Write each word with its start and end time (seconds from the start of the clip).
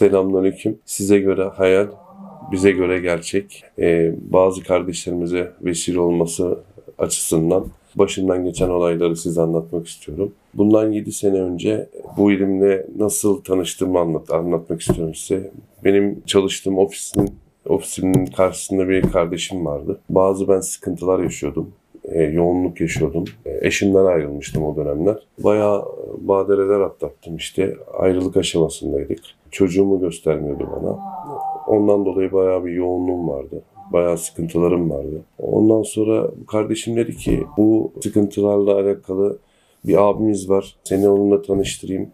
Selamünaleyküm. 0.00 0.78
Size 0.84 1.18
göre 1.18 1.44
hayal, 1.44 1.88
bize 2.52 2.70
göre 2.70 3.00
gerçek. 3.00 3.64
Ee, 3.78 4.14
bazı 4.20 4.62
kardeşlerimize 4.62 5.52
vesile 5.62 6.00
olması 6.00 6.58
açısından 6.98 7.66
başından 7.94 8.44
geçen 8.44 8.68
olayları 8.68 9.16
size 9.16 9.40
anlatmak 9.40 9.86
istiyorum. 9.86 10.32
Bundan 10.54 10.92
7 10.92 11.12
sene 11.12 11.40
önce 11.40 11.88
bu 12.16 12.32
ilimle 12.32 12.86
nasıl 12.96 13.40
tanıştığımı 13.40 13.98
anlat, 13.98 14.30
anlatmak 14.30 14.80
istiyorum 14.80 15.14
size. 15.14 15.50
Benim 15.84 16.22
çalıştığım 16.26 16.78
ofisin 16.78 17.30
ofisimin 17.68 18.26
karşısında 18.26 18.88
bir 18.88 19.02
kardeşim 19.02 19.66
vardı. 19.66 20.00
Bazı 20.10 20.48
ben 20.48 20.60
sıkıntılar 20.60 21.18
yaşıyordum. 21.18 21.72
E, 22.04 22.22
yoğunluk 22.22 22.80
yaşıyordum. 22.80 23.24
E, 23.46 23.66
eşimden 23.66 24.04
ayrılmıştım 24.04 24.64
o 24.64 24.76
dönemler. 24.76 25.16
Bayağı 25.38 25.84
badireler 26.18 26.80
atlattım 26.80 27.36
işte. 27.36 27.76
Ayrılık 27.98 28.36
aşamasındaydık. 28.36 29.20
Çocuğumu 29.50 30.00
göstermiyordu 30.00 30.68
bana. 30.76 30.98
Ondan 31.66 32.04
dolayı 32.04 32.32
bayağı 32.32 32.64
bir 32.64 32.72
yoğunluğum 32.72 33.28
vardı. 33.28 33.62
Bayağı 33.92 34.18
sıkıntılarım 34.18 34.90
vardı. 34.90 35.22
Ondan 35.38 35.82
sonra 35.82 36.30
kardeşim 36.48 36.96
dedi 36.96 37.16
ki 37.16 37.44
bu 37.56 37.92
sıkıntılarla 38.02 38.74
alakalı 38.74 39.38
bir 39.84 40.08
abimiz 40.08 40.50
var. 40.50 40.76
Seni 40.84 41.08
onunla 41.08 41.42
tanıştırayım. 41.42 42.08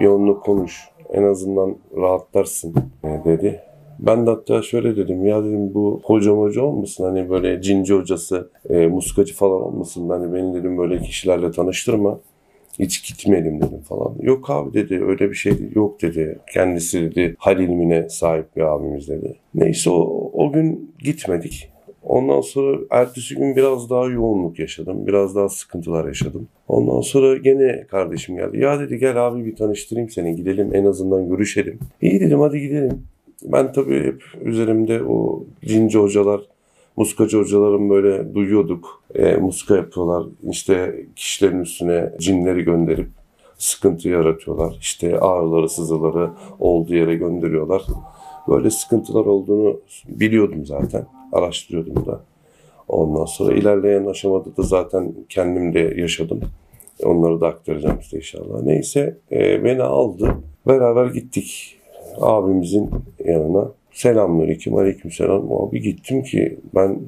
Bir 0.00 0.06
onunla 0.06 0.40
konuş. 0.40 0.88
En 1.12 1.22
azından 1.22 1.76
rahatlarsın 1.96 2.74
e, 3.04 3.24
dedi. 3.24 3.60
Ben 4.06 4.26
de 4.26 4.30
hatta 4.30 4.62
şöyle 4.62 4.96
dedim 4.96 5.26
ya 5.26 5.44
dedim 5.44 5.74
bu 5.74 6.00
hoca 6.04 6.30
hoca 6.30 6.62
olmasın 6.62 7.04
hani 7.04 7.30
böyle 7.30 7.62
cinci 7.62 7.94
hocası, 7.94 8.50
e, 8.70 8.86
muskacı 8.86 9.34
falan 9.34 9.62
olmasın. 9.62 10.08
Hani 10.08 10.34
beni 10.34 10.54
dedim 10.54 10.78
böyle 10.78 10.98
kişilerle 10.98 11.50
tanıştırma. 11.50 12.20
Hiç 12.78 13.08
gitmeyelim 13.08 13.60
dedim 13.60 13.80
falan. 13.88 14.14
Yok 14.20 14.50
abi 14.50 14.74
dedi 14.74 15.04
öyle 15.04 15.30
bir 15.30 15.34
şey 15.34 15.52
yok 15.74 16.02
dedi. 16.02 16.38
Kendisi 16.52 17.02
dedi 17.02 17.36
hal 17.38 17.60
ilmine 17.60 18.08
sahip 18.08 18.56
bir 18.56 18.60
abimiz 18.60 19.08
dedi. 19.08 19.36
Neyse 19.54 19.90
o, 19.90 20.30
o 20.32 20.52
gün 20.52 20.94
gitmedik. 20.98 21.70
Ondan 22.02 22.40
sonra 22.40 22.78
ertesi 22.90 23.34
gün 23.34 23.56
biraz 23.56 23.90
daha 23.90 24.04
yoğunluk 24.06 24.58
yaşadım. 24.58 25.06
Biraz 25.06 25.34
daha 25.36 25.48
sıkıntılar 25.48 26.06
yaşadım. 26.06 26.48
Ondan 26.68 27.00
sonra 27.00 27.36
gene 27.36 27.86
kardeşim 27.86 28.36
geldi. 28.36 28.58
Ya 28.58 28.80
dedi 28.80 28.98
gel 28.98 29.26
abi 29.26 29.44
bir 29.44 29.56
tanıştırayım 29.56 30.10
seni 30.10 30.36
gidelim 30.36 30.74
en 30.74 30.84
azından 30.84 31.28
görüşelim. 31.28 31.78
İyi 32.02 32.20
dedim 32.20 32.40
hadi 32.40 32.60
gidelim. 32.60 33.13
Ben 33.44 33.72
tabii 33.72 34.04
hep 34.04 34.22
üzerimde 34.42 35.02
o 35.02 35.44
cinci 35.64 35.98
hocalar, 35.98 36.40
muskacı 36.96 37.38
hocaların 37.38 37.90
böyle 37.90 38.34
duyuyorduk. 38.34 39.02
E, 39.14 39.36
muska 39.36 39.76
yapıyorlar. 39.76 40.26
İşte 40.50 41.06
kişilerin 41.16 41.60
üstüne 41.60 42.12
cinleri 42.20 42.62
gönderip 42.62 43.08
sıkıntı 43.58 44.08
yaratıyorlar. 44.08 44.76
İşte 44.80 45.20
ağrıları, 45.20 45.68
sızıları 45.68 46.30
olduğu 46.58 46.94
yere 46.94 47.14
gönderiyorlar. 47.14 47.82
Böyle 48.48 48.70
sıkıntılar 48.70 49.26
olduğunu 49.26 49.80
biliyordum 50.08 50.66
zaten. 50.66 51.06
Araştırıyordum 51.32 52.06
da. 52.06 52.20
Ondan 52.88 53.24
sonra 53.24 53.54
ilerleyen 53.54 54.06
aşamada 54.06 54.56
da 54.56 54.62
zaten 54.62 55.14
kendim 55.28 55.74
de 55.74 55.94
yaşadım. 55.96 56.40
Onları 57.04 57.40
da 57.40 57.48
aktaracağım 57.48 58.02
size 58.02 58.16
inşallah. 58.16 58.62
Neyse 58.62 59.18
e, 59.32 59.64
beni 59.64 59.82
aldı. 59.82 60.36
Beraber 60.66 61.06
gittik 61.06 61.78
abimizin 62.20 62.90
yanına. 63.24 63.72
Selamünaleyküm, 63.92 64.74
aleykümselam. 64.74 65.52
Abi 65.52 65.80
gittim 65.80 66.22
ki 66.22 66.58
ben 66.74 67.00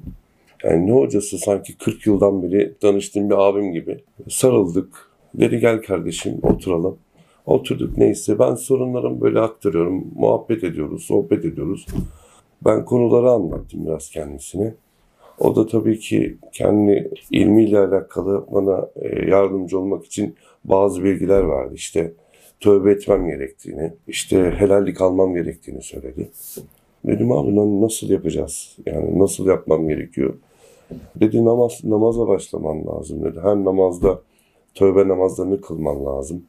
yani 0.65 0.87
ne 0.87 0.93
hocası 0.93 1.39
sanki 1.39 1.79
40 1.79 2.07
yıldan 2.07 2.43
beri 2.43 2.75
tanıştığım 2.81 3.31
bir 3.31 3.49
abim 3.49 3.73
gibi. 3.73 3.99
Sarıldık. 4.29 5.11
Dedi 5.35 5.61
gel 5.61 5.83
kardeşim 5.83 6.39
oturalım. 6.43 6.99
Oturduk 7.47 7.99
neyse 7.99 8.39
ben 8.39 8.55
sorunlarımı 8.55 9.21
böyle 9.21 9.41
aktarıyorum. 9.41 10.05
Muhabbet 10.15 10.65
ediyoruz, 10.65 11.03
sohbet 11.03 11.45
ediyoruz. 11.45 11.87
Ben 12.65 12.85
konuları 12.85 13.31
anlattım 13.31 13.87
biraz 13.87 14.11
kendisine. 14.11 14.75
O 15.39 15.57
da 15.57 15.67
tabii 15.67 15.99
ki 15.99 16.39
kendi 16.53 17.11
ilmiyle 17.31 17.79
alakalı 17.79 18.47
bana 18.53 18.89
e, 18.97 19.31
yardımcı 19.31 19.79
olmak 19.79 20.05
için 20.05 20.35
bazı 20.65 21.05
bilgiler 21.05 21.49
verdi. 21.49 21.75
İşte 21.75 22.13
tövbe 22.61 22.91
etmem 22.91 23.27
gerektiğini, 23.27 23.93
işte 24.09 24.51
helallik 24.59 25.01
almam 25.01 25.35
gerektiğini 25.35 25.83
söyledi. 25.83 26.31
Dedim 27.07 27.33
abi 27.33 27.81
nasıl 27.83 28.09
yapacağız? 28.09 28.77
Yani 28.87 29.19
nasıl 29.19 29.47
yapmam 29.47 29.89
gerekiyor? 29.89 30.35
Dedi 31.17 31.45
namaz 31.45 31.81
namaza 31.85 32.29
başlaman 32.29 32.87
lazım 32.87 33.25
dedi. 33.25 33.41
Her 33.43 33.57
namazda 33.57 34.21
tövbe 34.75 35.09
namazlarını 35.09 35.61
kılman 35.61 36.07
lazım. 36.07 36.43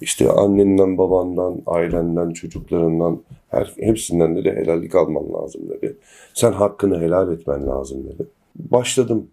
İşte 0.00 0.30
annenden, 0.30 0.98
babandan, 0.98 1.62
ailenden, 1.66 2.30
çocuklarından, 2.30 3.20
her, 3.48 3.74
hepsinden 3.80 4.36
dedi 4.36 4.50
helallik 4.56 4.94
alman 4.94 5.32
lazım 5.32 5.68
dedi. 5.68 5.96
Sen 6.34 6.52
hakkını 6.52 7.00
helal 7.00 7.32
etmen 7.32 7.66
lazım 7.66 8.04
dedi. 8.04 8.26
Başladım 8.56 9.26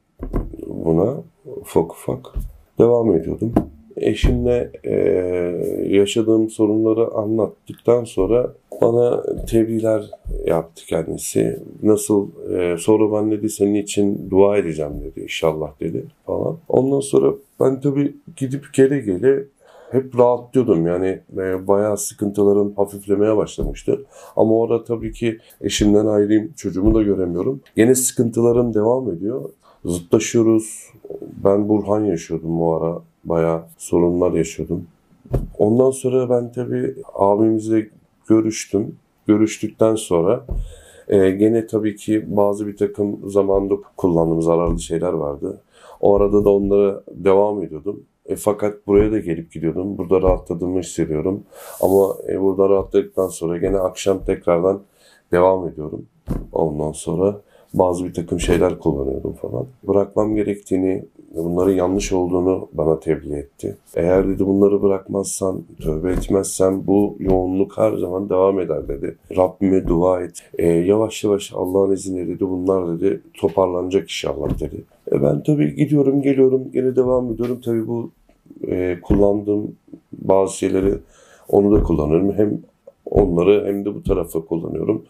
buna 0.67 1.13
ufak 1.61 1.91
ufak. 1.91 2.33
Devam 2.79 3.15
ediyordum. 3.15 3.53
Eşimle 3.97 4.71
e, 4.83 4.95
yaşadığım 5.89 6.49
sorunları 6.49 7.13
anlattıktan 7.13 8.03
sonra 8.03 8.53
bana 8.81 9.23
tebliğler 9.45 10.11
yaptı 10.45 10.85
kendisi. 10.85 11.59
Nasıl? 11.83 12.27
E, 12.53 12.77
sonra 12.77 13.13
ben 13.13 13.31
dedi 13.31 13.49
senin 13.49 13.75
için 13.75 14.27
dua 14.29 14.57
edeceğim 14.57 14.93
dedi 15.03 15.19
inşallah 15.19 15.79
dedi 15.79 16.05
falan. 16.25 16.57
Ondan 16.69 16.99
sonra 16.99 17.33
ben 17.59 17.81
tabii 17.81 18.15
gidip 18.37 18.73
gele 18.73 18.99
gele 18.99 19.43
hep 19.91 20.19
rahatlıyordum. 20.19 20.87
Yani 20.87 21.19
e, 21.37 21.67
bayağı 21.67 21.97
sıkıntılarım 21.97 22.73
hafiflemeye 22.75 23.37
başlamıştı. 23.37 24.05
Ama 24.35 24.53
orada 24.59 24.83
tabii 24.83 25.11
ki 25.13 25.37
eşimden 25.61 26.05
ayrıyım, 26.05 26.53
çocuğumu 26.57 26.95
da 26.95 27.03
göremiyorum. 27.03 27.61
Yine 27.75 27.95
sıkıntılarım 27.95 28.73
devam 28.73 29.11
ediyor. 29.11 29.49
Zıtlaşıyoruz. 29.85 30.89
Ben 31.43 31.69
Burhan 31.69 32.03
yaşıyordum 32.03 32.59
bu 32.59 32.75
ara. 32.75 33.01
Bayağı 33.25 33.63
sorunlar 33.77 34.31
yaşıyordum. 34.31 34.87
Ondan 35.57 35.91
sonra 35.91 36.29
ben 36.29 36.51
tabii 36.51 36.95
abimizle 37.13 37.89
görüştüm. 38.27 38.95
Görüştükten 39.27 39.95
sonra 39.95 40.45
e, 41.07 41.29
gene 41.29 41.67
tabii 41.67 41.95
ki 41.95 42.25
bazı 42.35 42.67
bir 42.67 42.77
takım 42.77 43.29
zamanda 43.29 43.75
kullandığım 43.97 44.41
zararlı 44.41 44.79
şeyler 44.79 45.13
vardı. 45.13 45.61
O 46.01 46.15
arada 46.15 46.45
da 46.45 46.49
onlara 46.49 47.03
devam 47.11 47.63
ediyordum. 47.63 48.03
E, 48.25 48.35
fakat 48.35 48.87
buraya 48.87 49.11
da 49.11 49.19
gelip 49.19 49.51
gidiyordum. 49.51 49.97
Burada 49.97 50.21
rahatladığımı 50.21 50.79
hissediyorum. 50.79 51.43
Ama 51.81 52.15
e, 52.29 52.41
burada 52.41 52.69
rahatladıktan 52.69 53.27
sonra 53.27 53.57
gene 53.57 53.77
akşam 53.77 54.25
tekrardan 54.25 54.81
devam 55.31 55.67
ediyorum. 55.67 56.05
Ondan 56.51 56.91
sonra 56.91 57.41
bazı 57.79 58.05
bir 58.05 58.13
takım 58.13 58.39
şeyler 58.39 58.79
kullanıyordum 58.79 59.33
falan. 59.33 59.65
Bırakmam 59.87 60.35
gerektiğini, 60.35 61.05
bunların 61.35 61.71
yanlış 61.73 62.11
olduğunu 62.11 62.67
bana 62.73 62.99
tebliğ 62.99 63.35
etti. 63.35 63.77
Eğer 63.95 64.27
dedi 64.27 64.47
bunları 64.47 64.81
bırakmazsan, 64.81 65.63
tövbe 65.81 66.11
etmezsen 66.11 66.87
bu 66.87 67.15
yoğunluk 67.19 67.77
her 67.77 67.97
zaman 67.97 68.29
devam 68.29 68.59
eder 68.59 68.87
dedi. 68.87 69.15
Rabbime 69.37 69.87
dua 69.87 70.21
et. 70.21 70.43
E, 70.57 70.67
yavaş 70.67 71.23
yavaş 71.23 71.53
Allah'ın 71.55 71.91
izniyle 71.91 72.27
dedi 72.27 72.49
bunlar 72.49 72.99
dedi 72.99 73.21
toparlanacak 73.33 74.03
inşallah 74.03 74.59
dedi. 74.59 74.83
E, 75.11 75.23
ben 75.23 75.43
tabii 75.43 75.75
gidiyorum 75.75 76.21
geliyorum 76.21 76.71
gene 76.73 76.95
devam 76.95 77.31
ediyorum. 77.31 77.61
Tabii 77.65 77.87
bu 77.87 78.11
e, 78.67 78.97
kullandığım 79.01 79.75
bazı 80.13 80.57
şeyleri 80.57 80.93
onu 81.49 81.75
da 81.75 81.83
kullanıyorum. 81.83 82.33
Hem 82.33 82.59
onları 83.05 83.65
hem 83.65 83.85
de 83.85 83.95
bu 83.95 84.03
tarafa 84.03 84.41
kullanıyorum. 84.41 85.05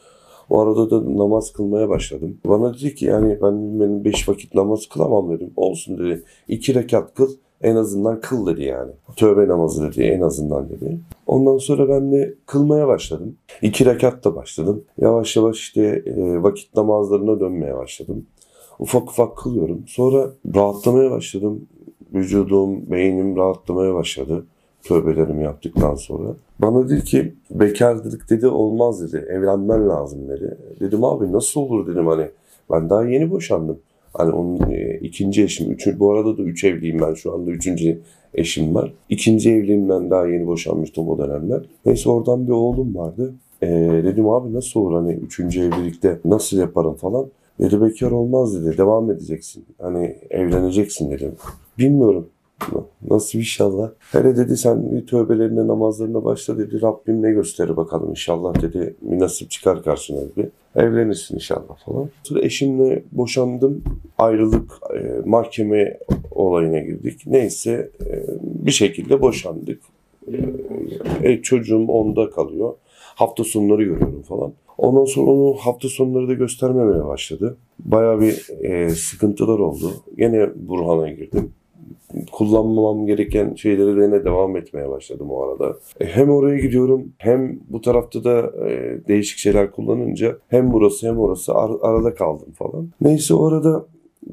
O 0.50 0.62
arada 0.62 0.90
da 0.90 1.18
namaz 1.18 1.54
kılmaya 1.54 1.90
başladım. 1.90 2.38
Bana 2.46 2.74
dedi 2.74 2.96
ki 2.96 3.06
yani 3.06 3.38
ben 3.42 3.80
benim 3.80 4.06
beş 4.06 4.30
vakit 4.30 4.56
namaz 4.56 4.86
kılamam 4.86 5.30
dedim. 5.30 5.54
Olsun 5.56 5.98
dedi. 5.98 6.24
İki 6.48 6.76
rekat 6.76 7.14
kıl 7.14 7.30
en 7.62 7.76
azından 7.76 8.22
kıl 8.22 8.48
dedi 8.48 8.64
yani. 8.64 8.92
Tövbe 9.16 9.48
namazı 9.48 9.92
dedi 9.92 10.04
en 10.04 10.22
azından 10.22 10.70
dedi. 10.70 11.00
Ondan 11.28 11.58
sonra 11.58 11.90
ben 11.90 12.12
de 12.12 12.36
kılmaya 12.46 12.88
başladım. 12.88 13.36
İki 13.62 13.86
rekatla 13.86 14.36
başladım. 14.36 14.84
Yavaş 15.02 15.36
yavaş 15.36 15.58
işte 15.58 16.04
e, 16.06 16.44
vakit 16.44 16.76
namazlarına 16.76 17.40
dönmeye 17.40 17.76
başladım. 17.76 18.26
Ufak 18.80 19.10
ufak 19.10 19.38
kılıyorum. 19.38 19.84
Sonra 19.88 20.32
rahatlamaya 20.56 21.12
başladım. 21.12 21.68
Vücudum, 22.14 22.92
beynim 22.92 23.36
rahatlamaya 23.36 23.94
başladı 23.94 24.46
tövbelerimi 24.88 25.44
yaptıktan 25.44 25.96
sonra. 25.96 26.36
Bana 26.60 26.90
dedi 26.90 27.04
ki 27.04 27.34
bekarlık 27.52 28.30
dedi 28.30 28.48
olmaz 28.48 29.02
dedi. 29.02 29.26
Evlenmen 29.30 29.90
lazım 29.90 30.30
dedi. 30.30 30.58
Dedim 30.80 31.04
abi 31.04 31.32
nasıl 31.32 31.62
olur 31.62 31.88
dedim 31.88 32.08
hani. 32.08 32.28
Ben 32.72 32.90
daha 32.90 33.06
yeni 33.06 33.32
boşandım. 33.32 33.80
Hani 34.14 34.32
onun 34.32 34.72
e, 34.72 35.00
ikinci 35.02 35.44
eşim, 35.44 35.72
üçü, 35.72 36.00
bu 36.00 36.12
arada 36.12 36.38
da 36.38 36.42
üç 36.42 36.64
evliyim 36.64 37.00
ben 37.00 37.14
şu 37.14 37.34
anda 37.34 37.52
üçüncü 37.52 38.00
eşim 38.34 38.76
var. 38.76 38.94
İkinci 39.10 39.52
evliliğimden 39.52 40.10
daha 40.10 40.28
yeni 40.28 40.48
boşanmıştım 40.48 41.10
o 41.10 41.18
dönemler. 41.18 41.66
Neyse 41.86 42.10
oradan 42.10 42.48
bir 42.48 42.52
oğlum 42.52 42.96
vardı. 42.96 43.34
E, 43.62 43.68
dedim 44.04 44.30
abi 44.30 44.54
nasıl 44.54 44.80
olur 44.80 44.94
hani 44.94 45.14
üçüncü 45.14 45.62
evlilikte 45.62 46.20
nasıl 46.26 46.58
yaparım 46.58 46.94
falan. 46.94 47.26
Dedi 47.60 47.82
bekar 47.82 48.12
olmaz 48.12 48.66
dedi. 48.66 48.78
Devam 48.78 49.12
edeceksin. 49.12 49.66
Hani 49.82 50.16
evleneceksin 50.30 51.12
dedim. 51.12 51.32
Bilmiyorum. 51.78 52.28
Nasıl 53.10 53.40
inşallah. 53.40 53.92
Hele 54.12 54.38
dedi 54.38 54.58
sen 54.58 54.92
bir 54.92 55.08
tövbelerine 55.08 55.68
namazlarına 55.68 56.24
başla 56.24 56.58
dedi. 56.58 56.82
Rabbim 56.82 57.22
ne 57.22 57.32
gösterir 57.32 57.78
bakalım 57.78 58.10
inşallah 58.10 58.62
dedi. 58.62 58.96
Bir 59.02 59.20
nasip 59.20 59.52
çıkar 59.52 59.84
karşına 59.84 60.22
dedi. 60.22 60.52
Evlenirsin 60.76 61.36
inşallah 61.36 61.78
falan. 61.86 62.10
Sonra 62.24 62.42
eşimle 62.42 63.04
boşandım. 63.12 63.84
Ayrılık 64.18 64.72
e, 64.96 65.22
mahkeme 65.26 66.00
olayına 66.32 66.80
girdik. 66.80 67.22
Neyse 67.26 67.90
e, 68.06 68.24
bir 68.42 68.72
şekilde 68.72 69.22
boşandık. 69.22 69.82
E, 71.24 71.42
çocuğum 71.42 71.86
onda 71.88 72.30
kalıyor. 72.30 72.74
Hafta 73.16 73.44
sonları 73.44 73.84
görüyorum 73.84 74.22
falan. 74.22 74.54
Ondan 74.78 75.06
sonra 75.06 75.32
onu 75.32 75.54
hafta 75.54 75.90
sonları 75.90 76.28
da 76.28 76.34
göstermemeye 76.34 77.06
başladı. 77.06 77.58
Bayağı 77.80 78.22
bir 78.22 78.64
e, 78.64 78.90
sıkıntılar 78.90 79.60
oldu. 79.60 79.92
Gene 80.18 80.50
Burhan'a 80.56 81.10
girdim 81.10 81.52
kullanmamam 82.36 83.06
gereken 83.06 83.56
şeyleri 83.56 84.12
de 84.12 84.26
devam 84.26 84.58
etmeye 84.58 84.90
başladım 84.90 85.28
o 85.32 85.44
arada. 85.44 85.78
E, 86.00 86.06
hem 86.06 86.30
oraya 86.30 86.60
gidiyorum 86.60 87.14
hem 87.18 87.60
bu 87.70 87.82
tarafta 87.82 88.24
da 88.24 88.52
e, 88.68 89.00
değişik 89.08 89.38
şeyler 89.38 89.72
kullanınca 89.72 90.38
hem 90.48 90.74
burası 90.74 91.08
hem 91.08 91.20
orası 91.20 91.56
ar- 91.56 91.80
arada 91.82 92.16
kaldım 92.16 92.52
falan. 92.58 92.90
Neyse 93.02 93.34
o 93.34 93.46
arada 93.46 93.86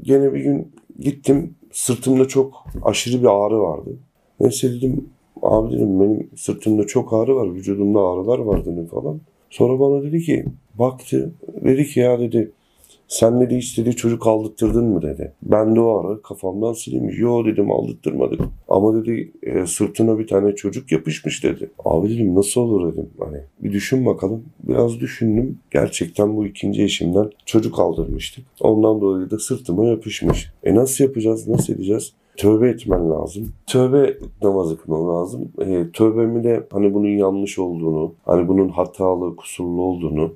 gene 0.03 0.35
bir 0.35 0.41
gün 0.41 0.73
gittim 1.01 1.55
sırtımda 1.73 2.29
çok 2.29 2.65
aşırı 2.83 3.23
bir 3.23 3.29
ağrı 3.29 3.59
vardı. 3.63 3.91
Neyse 4.41 4.73
dedim 4.73 5.05
abi 5.43 5.75
dedim 5.75 6.01
benim 6.01 6.31
sırtımda 6.37 6.87
çok 6.87 7.13
ağrı 7.13 7.37
var 7.37 7.55
vücudumda 7.55 8.01
ağrılar 8.01 8.39
var 8.39 8.65
dedim 8.65 8.87
falan. 8.87 9.21
Sonra 9.51 9.81
bana 9.81 10.03
dedi 10.03 10.21
ki 10.21 10.45
baktı 10.79 11.33
dedi 11.65 11.85
ki 11.85 12.01
ya 12.01 12.21
dedi 12.21 12.51
sen 13.13 13.41
dedi 13.41 13.61
dedi 13.77 13.97
çocuk 13.97 14.27
aldırttırdın 14.27 14.85
mı 14.85 15.03
dedi. 15.03 15.33
Ben 15.43 15.77
de 15.77 15.81
o 15.81 16.07
ara 16.07 16.23
kafamdan 16.23 16.73
sileyim. 16.73 17.11
Yo 17.19 17.45
dedim 17.45 17.71
aldırttırmadık. 17.71 18.41
Ama 18.69 18.95
dedi 18.95 19.33
e, 19.43 19.67
sırtına 19.67 20.19
bir 20.19 20.27
tane 20.27 20.55
çocuk 20.55 20.93
yapışmış 20.93 21.45
dedi. 21.45 21.71
Abi 21.85 22.11
dedim 22.11 22.35
nasıl 22.35 22.61
olur 22.61 22.93
dedim. 22.93 23.11
Hani 23.19 23.39
bir 23.63 23.73
düşün 23.73 24.07
bakalım. 24.07 24.45
Biraz 24.63 25.01
düşündüm. 25.01 25.59
Gerçekten 25.71 26.37
bu 26.37 26.47
ikinci 26.47 26.83
eşimden 26.83 27.31
çocuk 27.47 27.79
aldırmıştık. 27.79 28.45
Ondan 28.61 29.01
dolayı 29.01 29.31
da 29.31 29.39
sırtıma 29.39 29.85
yapışmış. 29.85 30.53
E 30.65 30.75
nasıl 30.75 31.05
yapacağız? 31.05 31.49
Nasıl 31.49 31.73
edeceğiz? 31.73 32.13
Tövbe 32.37 32.69
etmen 32.69 33.11
lazım. 33.11 33.53
Tövbe 33.67 34.17
namazı 34.43 34.77
kılman 34.77 35.09
lazım. 35.09 35.53
E, 35.61 35.91
tövbemi 35.93 36.45
de 36.45 36.67
hani 36.73 36.95
bunun 36.95 37.09
yanlış 37.09 37.59
olduğunu, 37.59 38.13
hani 38.25 38.49
bunun 38.49 38.69
hatalı, 38.69 39.37
kusurlu 39.37 39.83
olduğunu 39.83 40.33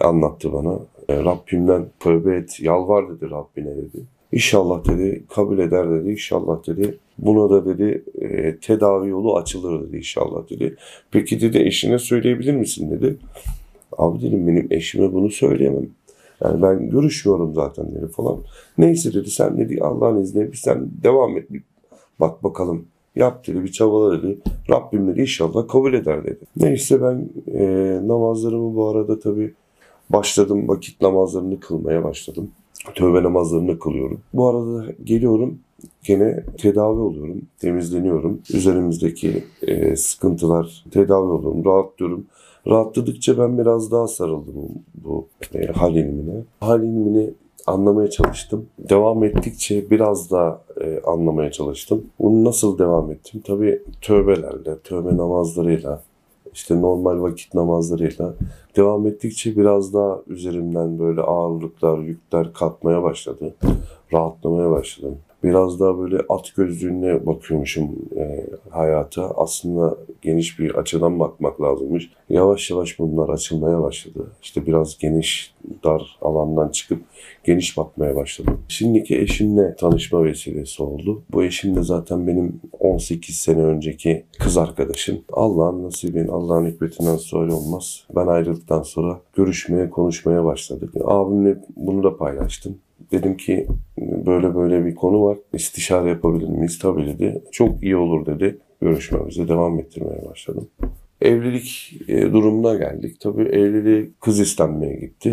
anlattı 0.00 0.52
bana. 0.52 0.78
E, 1.08 1.24
Rabbimden 1.24 1.86
tövbe 2.00 2.36
et, 2.36 2.60
yalvar 2.60 3.08
dedi 3.08 3.30
Rabbine 3.30 3.76
dedi. 3.76 4.02
İnşallah 4.32 4.88
dedi 4.88 5.24
kabul 5.28 5.58
eder 5.58 5.90
dedi. 5.90 6.10
İnşallah 6.10 6.66
dedi 6.66 6.98
buna 7.18 7.50
da 7.50 7.66
dedi 7.66 8.04
e, 8.20 8.56
tedavi 8.56 9.08
yolu 9.08 9.36
açılır 9.36 9.88
dedi 9.88 9.96
inşallah 9.96 10.50
dedi. 10.50 10.76
Peki 11.10 11.40
dedi 11.40 11.58
eşine 11.58 11.98
söyleyebilir 11.98 12.54
misin 12.54 12.90
dedi. 12.90 13.16
Abi 13.98 14.22
dedim 14.22 14.46
benim 14.46 14.66
eşime 14.70 15.12
bunu 15.12 15.30
söyleyemem. 15.30 15.86
Yani 16.44 16.62
ben 16.62 16.90
görüşmüyorum 16.90 17.54
zaten 17.54 17.94
dedi 17.94 18.06
falan. 18.08 18.38
Neyse 18.78 19.14
dedi 19.14 19.30
sen 19.30 19.58
dedi 19.58 19.78
Allah'ın 19.82 20.22
izniyle 20.22 20.52
bir 20.52 20.56
sen 20.56 20.88
devam 21.02 21.36
et. 21.38 21.52
Bir 21.52 21.62
bak 22.20 22.44
bakalım 22.44 22.84
yap 23.16 23.46
dedi 23.46 23.64
bir 23.64 23.72
çabala 23.72 24.22
dedi. 24.22 24.38
Rabbim 24.70 25.08
dedi 25.08 25.20
inşallah 25.20 25.68
kabul 25.68 25.94
eder 25.94 26.24
dedi. 26.24 26.40
Neyse 26.56 27.02
ben 27.02 27.28
e, 27.54 27.64
namazlarımı 28.08 28.76
bu 28.76 28.88
arada 28.88 29.18
tabii 29.18 29.54
başladım 30.10 30.68
vakit 30.68 31.00
namazlarını 31.02 31.60
kılmaya 31.60 32.04
başladım. 32.04 32.50
Tövbe 32.94 33.22
namazlarını 33.22 33.78
kılıyorum. 33.78 34.20
Bu 34.34 34.48
arada 34.48 34.92
geliyorum 35.04 35.58
gene 36.04 36.44
tedavi 36.58 37.00
oluyorum, 37.00 37.42
temizleniyorum. 37.58 38.40
Üzerimizdeki 38.54 39.44
e, 39.62 39.96
sıkıntılar 39.96 40.84
tedavi 40.90 41.32
oluyorum, 41.32 41.64
rahatlıyorum. 41.64 42.26
Rahatladıkça 42.66 43.38
ben 43.38 43.58
biraz 43.58 43.92
daha 43.92 44.08
sarıldım 44.08 44.54
bu, 45.04 45.26
e, 45.54 45.66
hal 45.66 45.96
ilmine. 45.96 46.42
Hal 46.60 46.82
ilmini 46.82 47.30
anlamaya 47.66 48.10
çalıştım. 48.10 48.66
Devam 48.78 49.24
ettikçe 49.24 49.90
biraz 49.90 50.30
daha 50.30 50.60
e, 50.80 51.00
anlamaya 51.00 51.52
çalıştım. 51.52 52.04
Bunu 52.20 52.44
nasıl 52.44 52.78
devam 52.78 53.10
ettim? 53.10 53.42
Tabii 53.46 53.82
tövbelerle, 54.00 54.78
tövbe 54.84 55.16
namazlarıyla, 55.16 56.02
işte 56.56 56.80
normal 56.80 57.22
vakit 57.22 57.54
namazlarıyla 57.54 58.34
devam 58.76 59.06
ettikçe 59.06 59.56
biraz 59.56 59.94
daha 59.94 60.20
üzerimden 60.26 60.98
böyle 60.98 61.20
ağırlıklar, 61.20 61.98
yükler 61.98 62.52
kalkmaya 62.52 63.02
başladı. 63.02 63.54
Rahatlamaya 64.12 64.70
başladım. 64.70 65.18
Biraz 65.46 65.80
daha 65.80 65.98
böyle 65.98 66.18
at 66.28 66.52
gözlüğüne 66.56 67.26
bakıyormuşum 67.26 67.90
e, 68.16 68.46
hayata. 68.70 69.30
Aslında 69.36 69.96
geniş 70.22 70.58
bir 70.58 70.74
açıdan 70.74 71.20
bakmak 71.20 71.62
lazımmış. 71.62 72.10
Yavaş 72.28 72.70
yavaş 72.70 72.98
bunlar 72.98 73.28
açılmaya 73.28 73.82
başladı. 73.82 74.26
İşte 74.42 74.66
biraz 74.66 74.98
geniş, 74.98 75.54
dar 75.84 76.18
alandan 76.22 76.68
çıkıp 76.68 77.02
geniş 77.44 77.76
bakmaya 77.76 78.16
başladım. 78.16 78.60
Şimdiki 78.68 79.18
eşimle 79.18 79.76
tanışma 79.76 80.24
vesilesi 80.24 80.82
oldu. 80.82 81.22
Bu 81.32 81.44
eşim 81.44 81.76
de 81.76 81.82
zaten 81.82 82.26
benim 82.26 82.60
18 82.80 83.36
sene 83.36 83.62
önceki 83.62 84.24
kız 84.38 84.56
arkadaşım. 84.56 85.18
Allah'ın 85.32 85.82
nasibin, 85.82 86.28
Allah'ın 86.28 86.66
hikmetinden 86.66 87.16
sonra 87.16 87.54
olmaz. 87.54 88.06
Ben 88.16 88.26
ayrıldıktan 88.26 88.82
sonra 88.82 89.20
görüşmeye, 89.34 89.90
konuşmaya 89.90 90.44
başladık. 90.44 90.94
Abimle 91.04 91.58
bunu 91.76 92.02
da 92.02 92.16
paylaştım. 92.16 92.78
Dedim 93.12 93.36
ki 93.36 93.66
böyle 94.26 94.54
böyle 94.54 94.84
bir 94.84 94.94
konu 94.94 95.22
var. 95.24 95.38
İstişare 95.52 96.08
yapabilir 96.08 96.48
miyiz? 96.48 96.78
Tabii 96.78 97.06
dedi. 97.06 97.42
Çok 97.52 97.82
iyi 97.82 97.96
olur 97.96 98.26
dedi. 98.26 98.58
Görüşmemize 98.80 99.48
devam 99.48 99.78
ettirmeye 99.78 100.24
başladım. 100.30 100.68
Evlilik 101.20 102.00
e, 102.08 102.32
durumuna 102.32 102.74
geldik. 102.74 103.20
Tabii 103.20 103.42
evliliği 103.42 104.10
kız 104.20 104.40
istenmeye 104.40 104.96
gitti. 104.96 105.30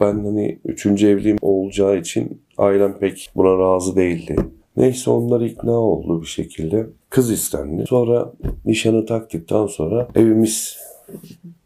Ben 0.00 0.24
hani 0.24 0.58
üçüncü 0.64 1.08
evliliğim 1.08 1.38
olacağı 1.42 1.96
için 1.98 2.42
ailem 2.58 2.98
pek 2.98 3.30
buna 3.36 3.58
razı 3.58 3.96
değildi. 3.96 4.36
Neyse 4.76 5.10
onlar 5.10 5.40
ikna 5.40 5.72
oldu 5.72 6.22
bir 6.22 6.26
şekilde. 6.26 6.86
Kız 7.10 7.30
istendi. 7.30 7.84
Sonra 7.86 8.32
nişanı 8.64 9.06
taktıktan 9.06 9.66
sonra 9.66 10.08
evimiz 10.14 10.78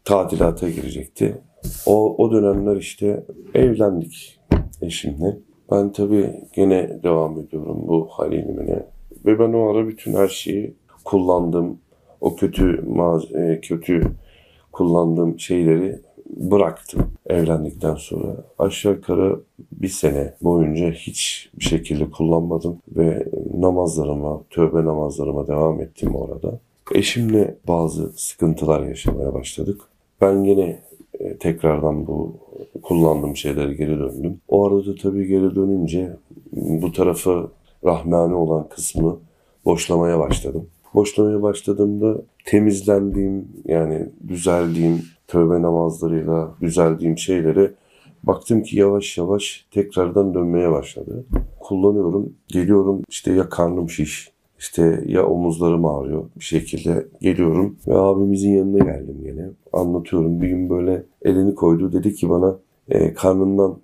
tadilata 0.05 0.69
girecekti. 0.69 1.37
O, 1.85 2.15
o 2.17 2.31
dönemler 2.31 2.75
işte 2.75 3.23
evlendik 3.53 4.39
eşimle. 4.81 5.37
Ben 5.71 5.91
tabii 5.91 6.43
gene 6.53 7.03
devam 7.03 7.39
ediyorum 7.39 7.77
bu 7.87 8.07
halimine. 8.11 8.83
Ve 9.25 9.39
ben 9.39 9.53
o 9.53 9.69
ara 9.69 9.87
bütün 9.87 10.13
her 10.13 10.27
şeyi 10.27 10.73
kullandım. 11.05 11.77
O 12.21 12.35
kötü 12.35 12.83
e, 13.35 13.59
kötü 13.61 14.01
kullandığım 14.71 15.39
şeyleri 15.39 15.99
bıraktım 16.29 17.11
evlendikten 17.25 17.95
sonra. 17.95 18.35
Aşağı 18.59 18.93
yukarı 18.93 19.39
bir 19.71 19.87
sene 19.87 20.33
boyunca 20.41 20.91
hiç 20.91 21.49
bir 21.59 21.63
şekilde 21.63 22.11
kullanmadım 22.11 22.77
ve 22.95 23.27
namazlarıma, 23.53 24.41
tövbe 24.49 24.85
namazlarıma 24.85 25.47
devam 25.47 25.81
ettim 25.81 26.15
orada. 26.15 26.59
Eşimle 26.95 27.57
bazı 27.67 28.11
sıkıntılar 28.15 28.83
yaşamaya 28.83 29.33
başladık. 29.33 29.81
Ben 30.21 30.43
yine 30.43 30.79
e, 31.19 31.37
tekrardan 31.37 32.07
bu 32.07 32.37
kullandığım 32.81 33.35
şeylere 33.35 33.73
geri 33.73 33.99
döndüm. 33.99 34.37
O 34.47 34.67
arada 34.67 34.95
tabii 34.95 35.27
geri 35.27 35.55
dönünce 35.55 36.17
bu 36.53 36.91
tarafı 36.91 37.47
rahmani 37.85 38.33
olan 38.33 38.69
kısmı 38.69 39.19
boşlamaya 39.65 40.19
başladım. 40.19 40.67
Boşlamaya 40.93 41.41
başladığımda 41.41 42.21
temizlendiğim 42.45 43.47
yani 43.65 44.09
düzeldiğim 44.27 45.01
tövbe 45.27 45.61
namazlarıyla 45.61 46.51
düzeldiğim 46.61 47.17
şeyleri 47.17 47.71
baktım 48.23 48.63
ki 48.63 48.77
yavaş 48.79 49.17
yavaş 49.17 49.65
tekrardan 49.71 50.33
dönmeye 50.33 50.71
başladı. 50.71 51.25
Kullanıyorum, 51.59 52.33
geliyorum 52.47 53.01
işte 53.09 53.33
ya 53.33 53.49
karnım 53.49 53.89
şiş, 53.89 54.31
işte 54.59 55.03
ya 55.07 55.27
omuzlarım 55.27 55.85
ağrıyor 55.85 56.23
bir 56.35 56.43
şekilde 56.43 57.07
geliyorum 57.21 57.77
ve 57.87 57.97
abimizin 57.97 58.57
yanına 58.57 58.85
geldim 58.85 59.17
yine. 59.25 59.45
Anlatıyorum 59.73 60.41
bir 60.41 60.47
gün 60.47 60.69
böyle 60.69 61.03
elini 61.21 61.55
koydu 61.55 61.93
dedi 61.93 62.13
ki 62.13 62.29
bana 62.29 62.55
e, 62.89 63.13
karnından 63.13 63.77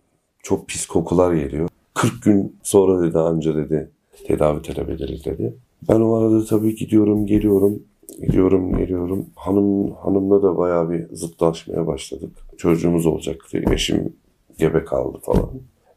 çok 0.43 0.67
pis 0.67 0.85
kokular 0.85 1.33
geliyor. 1.33 1.69
40 1.93 2.23
gün 2.23 2.55
sonra 2.63 3.07
dedi 3.07 3.19
anca 3.19 3.55
dedi 3.55 3.89
tedavi 4.27 4.61
talep 4.61 4.89
ederiz 4.89 5.25
dedi. 5.25 5.53
Ben 5.89 5.99
o 5.99 6.13
arada 6.13 6.45
tabii 6.45 6.75
gidiyorum 6.75 7.25
geliyorum 7.25 7.79
gidiyorum 8.21 8.77
geliyorum. 8.77 9.25
Hanım 9.35 9.91
hanımla 9.91 10.43
da 10.43 10.57
bayağı 10.57 10.89
bir 10.89 11.05
zıtlaşmaya 11.11 11.87
başladık. 11.87 12.31
Çocuğumuz 12.57 13.05
olacaktı. 13.05 13.63
Eşim 13.71 14.13
gebe 14.59 14.85
kaldı 14.85 15.17
falan. 15.21 15.49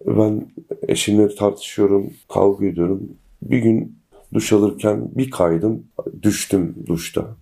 Ben 0.06 0.46
eşimle 0.88 1.34
tartışıyorum, 1.34 2.10
kavga 2.28 2.66
ediyorum. 2.66 3.08
Bir 3.42 3.58
gün 3.58 3.98
duş 4.36 4.52
alırken 4.52 5.08
bir 5.16 5.30
kaydım, 5.30 5.86
düştüm 6.22 6.74
duşta. 6.86 7.36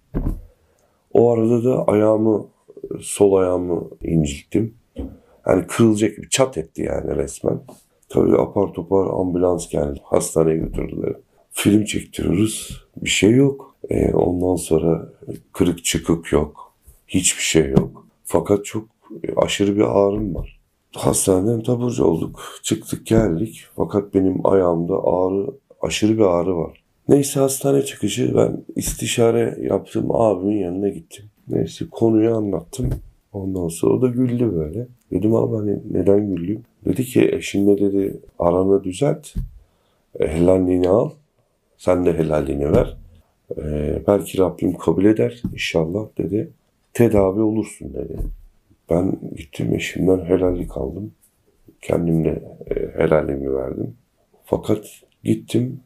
O 1.12 1.32
arada 1.32 1.64
da 1.64 1.84
ayağımı, 1.84 2.46
sol 3.00 3.34
ayağımı 3.34 3.88
incittim. 4.02 4.74
Yani 5.46 5.66
kırılacak 5.66 6.18
bir 6.18 6.28
çat 6.28 6.58
etti 6.58 6.82
yani 6.82 7.16
resmen. 7.16 7.60
Tabii 8.08 8.38
apar 8.38 8.72
topar 8.72 9.06
ambulans 9.06 9.68
geldi. 9.68 10.00
Hastaneye 10.04 10.56
götürdüler 10.56 11.14
Film 11.50 11.84
çektiriyoruz. 11.84 12.86
Bir 12.96 13.08
şey 13.08 13.30
yok. 13.30 13.76
E, 13.90 14.12
ondan 14.12 14.56
sonra 14.56 15.08
kırık 15.52 15.84
çıkık 15.84 16.32
yok. 16.32 16.72
Hiçbir 17.08 17.42
şey 17.42 17.70
yok. 17.70 18.06
Fakat 18.24 18.64
çok 18.64 18.84
aşırı 19.36 19.76
bir 19.76 19.98
ağrım 19.98 20.34
var. 20.34 20.60
Hastaneden 20.92 21.62
taburcu 21.62 22.04
olduk. 22.04 22.40
Çıktık 22.62 23.06
geldik. 23.06 23.64
Fakat 23.76 24.14
benim 24.14 24.46
ayağımda 24.46 24.94
ağrı, 24.94 25.50
aşırı 25.80 26.18
bir 26.18 26.22
ağrı 26.22 26.56
var. 26.56 26.83
Neyse 27.08 27.40
hastane 27.40 27.82
çıkışı 27.82 28.37
ben 28.37 28.64
istişare 28.76 29.58
yaptım. 29.62 30.06
Abimin 30.11 30.58
yanına 30.58 30.88
gittim. 30.88 31.25
Neyse 31.49 31.84
konuyu 31.90 32.37
anlattım. 32.37 32.90
Ondan 33.32 33.68
sonra 33.68 33.94
o 33.94 34.02
da 34.02 34.08
güldü 34.08 34.52
böyle. 34.52 34.87
Dedim 35.11 35.34
abi 35.34 35.56
hani 35.56 35.78
neden 35.90 36.34
güldün? 36.34 36.64
Dedi 36.84 37.04
ki 37.04 37.30
eşinle 37.32 37.78
dedi 37.78 38.20
aranı 38.38 38.84
düzelt. 38.84 39.28
E, 40.20 40.28
helalliğini 40.28 40.88
al. 40.88 41.11
Sen 41.76 42.06
de 42.06 42.18
helalliğini 42.18 42.73
ver. 42.73 42.96
E, 43.56 43.62
belki 44.06 44.38
Rabbim 44.38 44.75
kabul 44.75 45.04
eder 45.04 45.42
inşallah 45.52 46.06
dedi. 46.18 46.50
Tedavi 46.92 47.40
olursun 47.40 47.94
dedi. 47.94 48.16
Ben 48.90 49.18
gittim 49.37 49.75
eşimden 49.75 50.25
helallik 50.25 50.76
aldım. 50.76 51.12
Kendimle 51.80 52.42
e, 52.70 52.75
helalliğimi 52.99 53.54
verdim. 53.54 53.94
Fakat 54.44 54.87
gittim. 55.25 55.80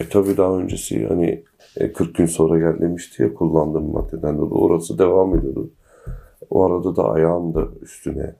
E 0.00 0.08
tabi 0.08 0.36
daha 0.36 0.58
öncesi 0.58 1.06
hani 1.06 1.44
e, 1.76 1.92
40 1.92 2.14
gün 2.14 2.26
sonra 2.26 2.58
gel 2.58 2.80
demişti 2.80 3.22
ya 3.22 3.34
kullandığım 3.34 3.92
maddeden 3.92 4.38
dolayı. 4.38 4.64
Orası 4.64 4.98
devam 4.98 5.38
ediyordu. 5.38 5.70
O 6.50 6.64
arada 6.64 6.96
da 6.96 7.10
ayağım 7.10 7.54
da 7.54 7.68
üstüne 7.82 8.34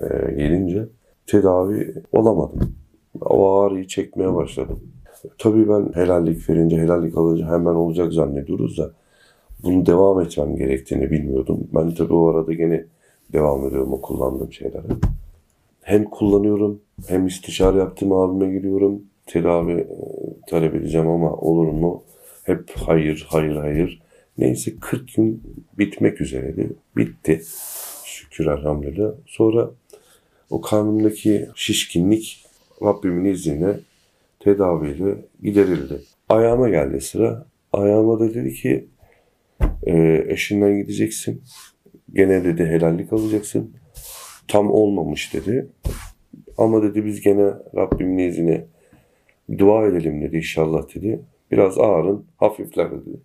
e, 0.00 0.06
gelince 0.36 0.88
tedavi 1.26 1.94
olamadım. 2.12 2.74
O 3.20 3.58
ağrıyı 3.58 3.86
çekmeye 3.86 4.34
başladım. 4.34 4.80
Tabii 5.38 5.68
ben 5.68 5.90
helallik 5.94 6.50
verince, 6.50 6.76
helallik 6.76 7.18
alınca 7.18 7.46
hemen 7.46 7.74
olacak 7.74 8.12
zannediyoruz 8.12 8.78
da 8.78 8.90
bunu 9.62 9.86
devam 9.86 10.20
etmem 10.20 10.56
gerektiğini 10.56 11.10
bilmiyordum. 11.10 11.68
Ben 11.74 11.94
tabii 11.94 12.14
o 12.14 12.28
arada 12.28 12.52
gene 12.52 12.84
devam 13.32 13.66
ediyorum 13.66 13.92
o 13.92 14.00
kullandığım 14.00 14.52
şeylere. 14.52 14.86
Hem 15.80 16.04
kullanıyorum 16.04 16.80
hem 17.06 17.26
istişare 17.26 17.78
yaptım 17.78 18.12
abime 18.12 18.52
giriyorum. 18.52 19.02
Tedavi 19.26 19.72
e, 19.72 19.86
talep 20.48 20.74
edeceğim 20.74 21.08
ama 21.08 21.32
olur 21.32 21.66
mu? 21.66 22.02
Hep 22.44 22.70
hayır, 22.74 23.26
hayır, 23.30 23.56
hayır. 23.56 24.02
Neyse 24.38 24.72
40 24.80 25.14
gün 25.14 25.42
bitmek 25.78 26.20
üzereydi. 26.20 26.70
Bitti. 26.96 27.42
Şükür 28.04 28.46
elhamdülillah. 28.46 29.12
Sonra 29.26 29.70
o 30.50 30.60
karnımdaki 30.60 31.48
şişkinlik 31.54 32.44
Rabbimin 32.82 33.24
izniyle 33.24 33.80
tedaviyle 34.40 35.14
giderildi. 35.42 36.00
Ayağıma 36.28 36.68
geldi 36.68 37.00
sıra. 37.00 37.46
Ayağıma 37.72 38.20
da 38.20 38.34
dedi 38.34 38.54
ki 38.54 38.86
e, 39.86 40.24
eşinden 40.28 40.78
gideceksin. 40.78 41.42
Gene 42.12 42.44
dedi 42.44 42.64
helallik 42.64 43.12
alacaksın. 43.12 43.72
Tam 44.48 44.70
olmamış 44.70 45.34
dedi. 45.34 45.68
Ama 46.58 46.82
dedi 46.82 47.04
biz 47.04 47.20
gene 47.20 47.52
Rabbimin 47.76 48.18
izniyle 48.18 48.66
dua 49.58 49.86
edelim 49.86 50.22
dedi 50.22 50.36
inşallah 50.36 50.94
dedi. 50.94 51.20
Biraz 51.50 51.78
ağrın 51.78 52.24
hafifler 52.36 52.90
dedi. 52.90 53.20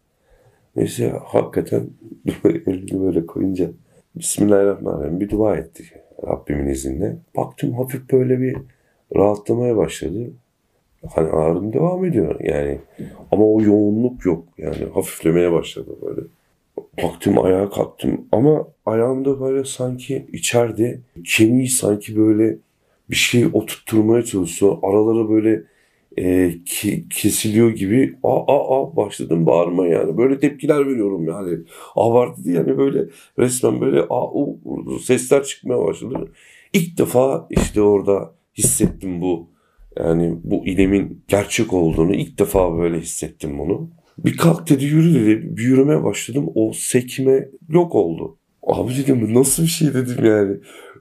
Neyse 0.75 1.13
hakikaten 1.25 1.89
elini 2.45 3.01
böyle 3.01 3.25
koyunca 3.25 3.71
Bismillahirrahmanirrahim 4.15 5.19
bir 5.19 5.29
dua 5.29 5.57
etti 5.57 5.83
Rabbimin 6.27 6.67
izniyle. 6.67 7.17
Baktım 7.35 7.73
hafif 7.73 8.11
böyle 8.11 8.39
bir 8.39 8.57
rahatlamaya 9.15 9.77
başladı. 9.77 10.31
Hani 11.15 11.29
ağrım 11.29 11.73
devam 11.73 12.05
ediyor 12.05 12.39
yani. 12.39 12.79
Ama 13.31 13.45
o 13.45 13.61
yoğunluk 13.61 14.25
yok 14.25 14.45
yani 14.57 14.85
hafiflemeye 14.93 15.51
başladı 15.51 15.97
böyle. 16.01 16.21
Baktım 17.03 17.45
ayağa 17.45 17.69
kalktım 17.69 18.27
ama 18.31 18.67
ayağımda 18.85 19.41
böyle 19.41 19.63
sanki 19.63 20.27
içeride 20.33 20.99
kemiği 21.25 21.67
sanki 21.67 22.17
böyle 22.17 22.57
bir 23.09 23.15
şey 23.15 23.45
oturtturmaya 23.45 24.23
çalışıyor. 24.23 24.77
Araları 24.83 25.29
böyle 25.29 25.63
e, 26.17 26.53
ki, 26.65 27.05
kesiliyor 27.09 27.69
gibi 27.71 28.15
aa, 28.23 28.39
aa, 28.47 28.81
aa 28.81 28.95
başladım 28.95 29.45
bağırma 29.45 29.87
yani. 29.87 30.17
Böyle 30.17 30.39
tepkiler 30.39 30.87
veriyorum 30.87 31.27
yani. 31.27 31.57
Abartı 31.95 32.51
yani 32.51 32.77
böyle 32.77 33.05
resmen 33.39 33.81
böyle 33.81 34.01
aa, 34.09 34.31
u, 34.33 34.59
sesler 35.03 35.43
çıkmaya 35.43 35.85
başladı. 35.85 36.31
İlk 36.73 36.97
defa 36.97 37.47
işte 37.49 37.81
orada 37.81 38.35
hissettim 38.57 39.21
bu 39.21 39.49
yani 39.97 40.37
bu 40.43 40.65
ilimin 40.65 41.23
gerçek 41.27 41.73
olduğunu 41.73 42.15
ilk 42.15 42.39
defa 42.39 42.77
böyle 42.77 42.99
hissettim 42.99 43.59
bunu. 43.59 43.89
Bir 44.17 44.37
kalk 44.37 44.69
dedi 44.69 44.85
yürü 44.85 45.13
dedi. 45.13 45.57
Bir 45.57 45.63
yürümeye 45.63 46.03
başladım. 46.03 46.49
O 46.55 46.71
sekme 46.73 47.49
yok 47.69 47.95
oldu. 47.95 48.37
Abi 48.67 48.91
dedim 48.97 49.33
nasıl 49.33 49.63
bir 49.63 49.67
şey 49.67 49.93
dedim 49.93 50.25
yani. 50.25 50.57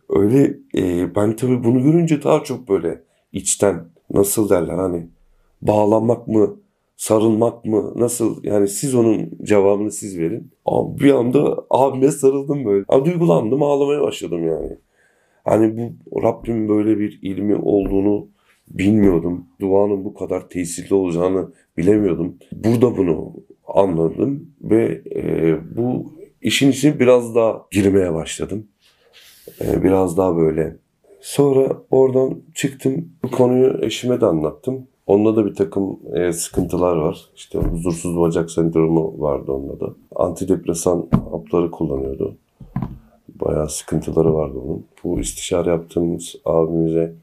Öyle 0.09 0.57
e, 0.76 1.14
ben 1.14 1.37
tabii 1.37 1.64
bunu 1.64 1.83
görünce 1.83 2.23
daha 2.23 2.45
çok 2.45 2.69
böyle 2.69 3.02
içten 3.33 3.92
nasıl 4.12 4.49
derler 4.49 4.75
hani 4.75 5.09
bağlanmak 5.62 6.28
mı 6.28 6.57
sarılmak 6.97 7.64
mı 7.64 7.92
nasıl 7.97 8.45
yani 8.45 8.69
siz 8.69 8.95
onun 8.95 9.31
cevabını 9.42 9.90
siz 9.90 10.19
verin. 10.19 10.52
Abi 10.66 11.04
bir 11.04 11.12
anda 11.12 11.64
abime 11.71 12.11
sarıldım 12.11 12.64
böyle. 12.64 12.85
Abi 12.88 13.11
duygulandım 13.11 13.62
ağlamaya 13.62 14.02
başladım 14.02 14.47
yani. 14.47 14.78
Hani 15.45 15.76
bu 15.76 16.23
Rabbim 16.23 16.69
böyle 16.69 16.99
bir 16.99 17.19
ilmi 17.23 17.57
olduğunu 17.57 18.28
bilmiyordum. 18.69 19.47
Duanın 19.61 20.04
bu 20.04 20.14
kadar 20.14 20.49
tesirli 20.49 20.95
olacağını 20.95 21.52
bilemiyordum. 21.76 22.38
Burada 22.52 22.97
bunu 22.97 23.33
anladım 23.66 24.54
ve 24.62 25.02
e, 25.14 25.57
bu 25.76 26.12
işin 26.40 26.71
içine 26.71 27.00
biraz 27.00 27.35
daha 27.35 27.66
girmeye 27.71 28.14
başladım. 28.14 28.66
E, 29.61 29.83
biraz 29.83 30.16
daha 30.16 30.37
böyle. 30.37 30.76
Sonra 31.23 31.83
oradan 31.91 32.43
çıktım. 32.55 33.09
Bu 33.25 33.31
konuyu 33.31 33.79
eşime 33.83 34.21
de 34.21 34.26
anlattım. 34.26 34.87
Onda 35.07 35.37
da 35.37 35.47
bir 35.47 35.55
takım 35.55 35.99
e, 36.14 36.33
sıkıntılar 36.33 36.97
var. 36.97 37.26
İşte 37.37 37.59
huzursuz 37.59 38.21
bacak 38.21 38.50
sendromu 38.50 39.14
vardı 39.19 39.52
onda 39.52 39.81
da. 39.81 39.95
Antidepresan 40.14 41.09
hapları 41.31 41.71
kullanıyordu. 41.71 42.37
Bayağı 43.29 43.69
sıkıntıları 43.69 44.35
vardı 44.35 44.59
onun. 44.64 44.85
Bu 45.05 45.21
istişare 45.21 45.71
yaptığımız 45.71 46.35
abimize 46.45 47.14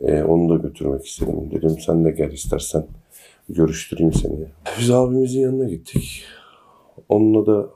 e, 0.00 0.22
onu 0.22 0.48
da 0.48 0.68
götürmek 0.68 1.06
istedim. 1.06 1.50
Dedim 1.50 1.76
sen 1.80 2.04
de 2.04 2.10
gel 2.10 2.32
istersen 2.32 2.86
görüştüreyim 3.48 4.12
seni. 4.12 4.34
Biz 4.78 4.90
abimizin 4.90 5.40
yanına 5.40 5.64
gittik. 5.64 6.24
Onunla 7.08 7.46
da 7.46 7.68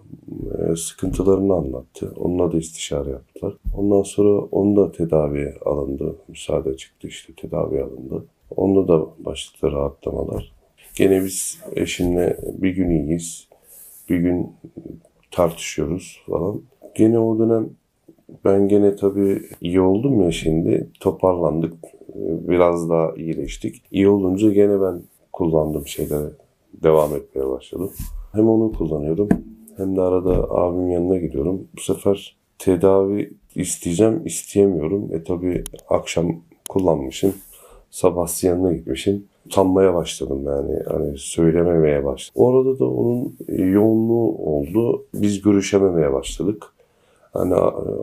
e, 0.59 0.77
sıkıntılarını 0.77 1.55
anlattı. 1.55 2.13
Onunla 2.17 2.53
da 2.53 2.57
istişare 2.57 3.11
yaptılar. 3.11 3.55
Ondan 3.77 4.03
sonra 4.03 4.39
onu 4.39 4.77
da 4.77 4.93
tedaviye 4.93 5.55
alındı. 5.65 6.17
Müsaade 6.29 6.77
çıktı 6.77 7.09
işte 7.09 7.33
tedavi 7.37 7.83
alındı. 7.83 8.25
Onda 8.57 8.89
da 8.89 9.07
başladı 9.19 9.73
rahatlamalar. 9.73 10.53
Gene 10.97 11.25
biz 11.25 11.61
eşimle 11.77 12.37
bir 12.59 12.71
gün 12.71 12.91
iyiyiz. 12.91 13.49
Bir 14.09 14.17
gün 14.17 14.53
tartışıyoruz 15.31 16.21
falan. 16.27 16.63
Gene 16.95 17.19
o 17.19 17.39
dönem 17.39 17.71
ben 18.45 18.69
gene 18.69 18.97
tabii 18.97 19.43
iyi 19.61 19.81
oldum 19.81 20.23
ya 20.23 20.33
şimdi. 20.33 20.89
Toparlandık. 21.01 21.75
Biraz 22.49 22.91
daha 22.91 23.13
iyileştik. 23.17 23.83
İyi 23.91 24.09
olunca 24.09 24.53
gene 24.53 24.81
ben 24.81 25.03
kullandığım 25.33 25.87
şeylere 25.87 26.29
devam 26.83 27.17
etmeye 27.17 27.49
başladım. 27.49 27.91
Hem 28.33 28.49
onu 28.49 28.73
kullanıyorum 28.73 29.29
hem 29.77 29.97
de 29.97 30.01
arada 30.01 30.51
abimin 30.51 30.91
yanına 30.91 31.17
gidiyorum. 31.17 31.69
Bu 31.77 31.81
sefer 31.81 32.37
tedavi 32.59 33.35
isteyeceğim, 33.55 34.23
isteyemiyorum. 34.27 35.09
E 35.15 35.25
tabii 35.25 35.65
akşam 35.89 36.41
kullanmışım. 36.69 37.35
Sabah 37.91 38.45
yanına 38.45 38.73
gitmişim. 38.73 39.25
Utanmaya 39.47 39.95
başladım 39.95 40.43
yani. 40.47 40.79
Hani 40.89 41.19
söylememeye 41.19 42.05
başladım. 42.05 42.43
Orada 42.43 42.79
da 42.79 42.89
onun 42.89 43.37
yoğunluğu 43.49 44.37
oldu. 44.37 45.05
Biz 45.15 45.43
görüşememeye 45.43 46.13
başladık. 46.13 46.67
Hani 47.33 47.55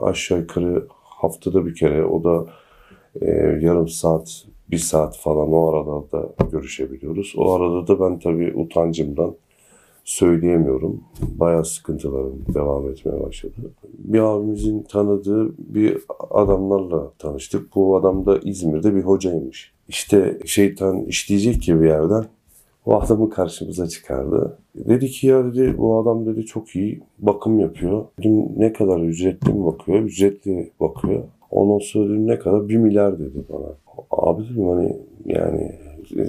aşağı 0.01 0.39
yukarı 0.39 0.87
haftada 1.03 1.65
bir 1.65 1.75
kere 1.75 2.05
o 2.05 2.23
da 2.23 2.45
e, 3.21 3.31
yarım 3.61 3.87
saat, 3.87 4.45
bir 4.71 4.77
saat 4.77 5.17
falan 5.17 5.53
o 5.53 5.69
arada 5.69 6.11
da 6.11 6.45
görüşebiliyoruz. 6.51 7.33
O 7.37 7.53
arada 7.53 7.87
da 7.87 7.99
ben 7.99 8.19
tabii 8.19 8.53
utancımdan 8.55 9.35
söyleyemiyorum. 10.05 11.03
Bayağı 11.21 11.65
sıkıntılarım 11.65 12.45
devam 12.53 12.89
etmeye 12.89 13.23
başladı. 13.23 13.53
Bir 13.97 14.19
abimizin 14.19 14.83
tanıdığı 14.83 15.53
bir 15.57 15.97
adamlarla 16.29 17.11
tanıştık. 17.19 17.75
Bu 17.75 17.97
adam 17.97 18.25
da 18.25 18.39
İzmir'de 18.43 18.95
bir 18.95 19.01
hocaymış. 19.01 19.73
İşte 19.87 20.39
şeytan 20.45 21.05
işleyecek 21.05 21.61
ki 21.61 21.81
bir 21.81 21.87
yerden 21.87 22.25
o 22.85 23.01
adamı 23.01 23.29
karşımıza 23.29 23.87
çıkardı. 23.87 24.57
Dedi 24.75 25.07
ki 25.07 25.27
ya 25.27 25.45
dedi 25.45 25.77
bu 25.77 25.99
adam 25.99 26.25
dedi 26.25 26.45
çok 26.45 26.75
iyi 26.75 27.01
bakım 27.19 27.59
yapıyor. 27.59 28.05
Dedim 28.19 28.49
ne 28.57 28.73
kadar 28.73 28.99
ücretli 28.99 29.53
mi 29.53 29.65
bakıyor? 29.65 29.99
Ücretli 29.99 30.71
bakıyor. 30.79 31.23
Ondan 31.51 31.79
sonra 31.79 32.09
dedim 32.09 32.27
ne 32.27 32.39
kadar? 32.39 32.69
Bir 32.69 32.77
milyar 32.77 33.19
dedi 33.19 33.43
bana. 33.49 33.97
Abi 34.11 34.43
dedim 34.43 34.67
hani 34.67 34.97
yani 35.25 35.71
e, 36.15 36.25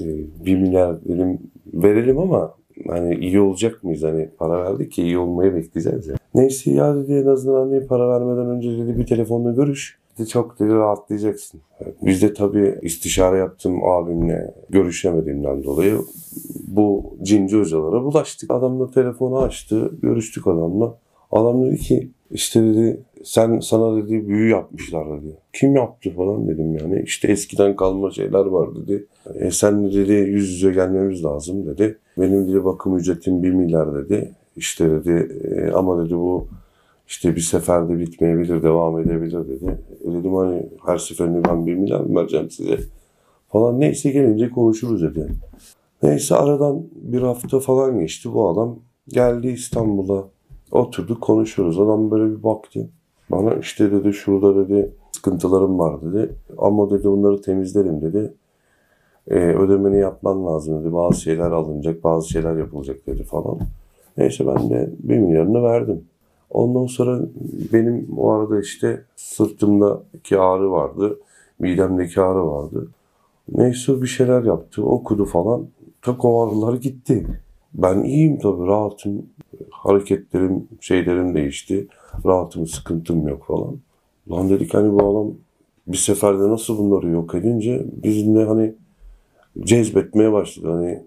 bir 0.47 0.56
milyar 0.56 1.04
dedim 1.04 1.38
verelim 1.75 2.18
ama 2.18 2.54
hani 2.87 3.14
iyi 3.14 3.40
olacak 3.40 3.85
mıyız? 3.85 4.02
Hani 4.02 4.28
para 4.38 4.64
verdik 4.64 4.92
ki 4.92 5.02
iyi 5.02 5.18
olmayı 5.18 5.54
bekleyeceğiz 5.54 6.06
ya. 6.06 6.16
Neyse 6.35 6.71
ya 6.71 6.97
dedi 6.97 7.12
en 7.12 7.26
azından 7.26 7.61
hani 7.61 7.87
para 7.87 8.09
vermeden 8.09 8.50
önce 8.50 8.78
dedi 8.78 8.99
bir 8.99 9.06
telefonla 9.06 9.52
görüş. 9.52 9.99
Dedi, 10.18 10.28
çok 10.28 10.61
dedi 10.61 10.75
rahatlayacaksın. 10.75 11.61
Biz 12.02 12.23
de 12.23 12.35
tabii 12.35 12.78
istişare 12.83 13.38
yaptım 13.38 13.85
abimle 13.85 14.54
görüşemediğimden 14.71 15.64
dolayı 15.64 15.99
bu 16.66 17.16
cinci 17.23 17.59
hocalara 17.59 18.04
bulaştık. 18.04 18.50
Adamla 18.50 18.90
telefonu 18.90 19.38
açtı, 19.38 19.92
görüştük 20.02 20.47
adamla. 20.47 20.99
Adam 21.33 21.64
dedi 21.64 21.76
ki 21.76 22.11
işte 22.30 22.62
dedi 22.62 23.00
sen 23.25 23.61
sana 23.61 23.97
dedi 23.97 24.28
büyü 24.28 24.50
yapmışlar 24.50 25.06
dedi. 25.06 25.37
Kim 25.52 25.76
yaptı 25.76 26.11
falan 26.11 26.49
dedim 26.49 26.76
yani. 26.76 27.02
İşte 27.02 27.28
eskiden 27.28 27.76
kalma 27.76 28.11
şeyler 28.11 28.47
var 28.47 28.68
dedi. 28.76 29.06
E 29.35 29.50
sen 29.50 29.85
de 29.85 29.92
dedi 29.95 30.12
yüz 30.12 30.50
yüze 30.50 30.73
gelmemiz 30.73 31.25
lazım 31.25 31.66
dedi. 31.66 31.99
Benim 32.18 32.49
dedi 32.49 32.64
bakım 32.64 32.96
ücretim 32.96 33.42
1 33.42 33.50
milyar 33.50 33.94
dedi. 33.94 34.35
İşte 34.56 34.90
dedi 34.90 35.40
e, 35.44 35.70
ama 35.70 36.04
dedi 36.04 36.14
bu 36.14 36.46
işte 37.08 37.37
bir 37.37 37.40
seferde 37.40 37.99
bitmeyebilir, 37.99 38.62
devam 38.62 39.00
edebilir 39.00 39.49
dedi. 39.49 39.78
E 40.04 40.12
dedim 40.12 40.35
hani 40.35 40.68
her 40.87 40.99
seferinde 40.99 41.44
ben 41.44 41.66
1 41.66 41.75
milyar 41.75 42.00
mı 42.00 42.20
vereceğim 42.20 42.50
size? 42.50 42.78
Falan 43.52 43.80
neyse 43.80 44.11
gelince 44.11 44.50
konuşuruz 44.50 45.02
dedi. 45.02 45.28
Neyse 46.02 46.35
aradan 46.35 46.82
bir 46.94 47.23
hafta 47.23 47.61
falan 47.61 48.00
geçti 48.00 48.32
bu 48.32 48.49
adam. 48.49 48.78
Geldi 49.08 49.49
İstanbul'a. 49.49 50.25
Oturduk 50.73 51.20
konuşuyoruz. 51.20 51.80
Adam 51.80 52.11
böyle 52.11 52.37
bir 52.37 52.42
baktı. 52.42 52.88
Bana 53.30 53.54
işte 53.54 53.92
dedi 53.92 54.12
şurada 54.12 54.56
dedi 54.56 54.92
sıkıntılarım 55.12 55.78
var 55.78 56.02
dedi. 56.02 56.32
Ama 56.58 56.90
dedi 56.90 57.08
onları 57.08 57.42
temizlerim 57.42 58.00
dedi. 58.00 58.35
E, 59.30 59.35
ödemeni 59.35 59.99
yapman 59.99 60.47
lazım 60.47 60.80
dedi. 60.80 60.92
Bazı 60.92 61.21
şeyler 61.21 61.50
alınacak, 61.50 62.04
bazı 62.04 62.28
şeyler 62.28 62.56
yapılacak 62.56 63.06
dedi 63.06 63.23
falan. 63.23 63.59
Neyse 64.18 64.47
ben 64.47 64.71
de 64.71 64.90
bir 64.99 65.18
milyarını 65.18 65.62
verdim. 65.62 66.04
Ondan 66.50 66.87
sonra 66.87 67.21
benim 67.73 68.09
o 68.16 68.30
arada 68.30 68.61
işte 68.61 69.04
sırtımdaki 69.16 70.38
ağrı 70.38 70.71
vardı. 70.71 71.18
Midemdeki 71.59 72.21
ağrı 72.21 72.47
vardı. 72.47 72.88
Neyse 73.54 74.02
bir 74.02 74.06
şeyler 74.06 74.42
yaptı. 74.42 74.85
Okudu 74.85 75.25
falan. 75.25 75.66
Tak 76.02 76.25
o 76.25 76.42
ağrılar 76.42 76.75
gitti. 76.75 77.26
Ben 77.75 78.02
iyiyim 78.02 78.38
tabii 78.38 78.66
rahatım. 78.66 79.26
Hareketlerim, 79.71 80.68
şeylerim 80.80 81.35
değişti. 81.35 81.88
Rahatım, 82.26 82.66
sıkıntım 82.66 83.28
yok 83.28 83.45
falan. 83.47 83.76
Lan 84.30 84.49
dedik 84.50 84.75
hani 84.75 84.92
bu 84.92 85.11
adam 85.11 85.35
bir 85.87 85.97
seferde 85.97 86.49
nasıl 86.49 86.78
bunları 86.78 87.09
yok 87.09 87.35
edince 87.35 87.87
biz 88.02 88.35
de 88.35 88.45
hani 88.45 88.75
cezbetmeye 89.64 90.32
başladı. 90.32 90.72
Hani 90.72 91.02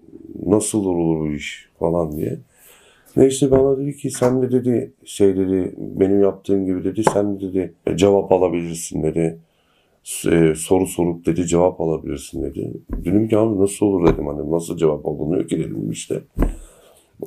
nasıl 0.46 0.86
olur 0.86 1.20
bu 1.20 1.32
iş 1.32 1.70
falan 1.80 2.12
diye. 2.12 2.40
Neyse 3.18 3.52
bana 3.52 3.78
dedi 3.78 3.98
ki 3.98 4.12
sen 4.12 4.42
de 4.42 4.52
dedi 4.52 4.94
şey 5.06 5.38
dedi 5.38 5.76
benim 5.78 6.22
yaptığım 6.22 6.66
gibi 6.66 6.84
dedi 6.84 7.04
sen 7.14 7.36
de 7.36 7.42
dedi 7.42 7.74
cevap 7.96 8.32
alabilirsin 8.32 9.04
dedi. 9.04 9.40
E, 10.32 10.56
soru 10.56 10.88
sorup 10.88 11.26
dedi 11.26 11.48
cevap 11.48 11.82
alabilirsin 11.82 12.44
dedi. 12.44 12.72
Dedim 13.06 13.28
ki 13.28 13.38
abi 13.38 13.60
nasıl 13.60 13.86
olur 13.86 14.14
dedim 14.14 14.28
hani 14.28 14.52
nasıl 14.52 14.78
cevap 14.78 15.08
alınıyor 15.08 15.48
ki 15.48 15.60
dedim 15.60 15.92
işte. 15.92 16.22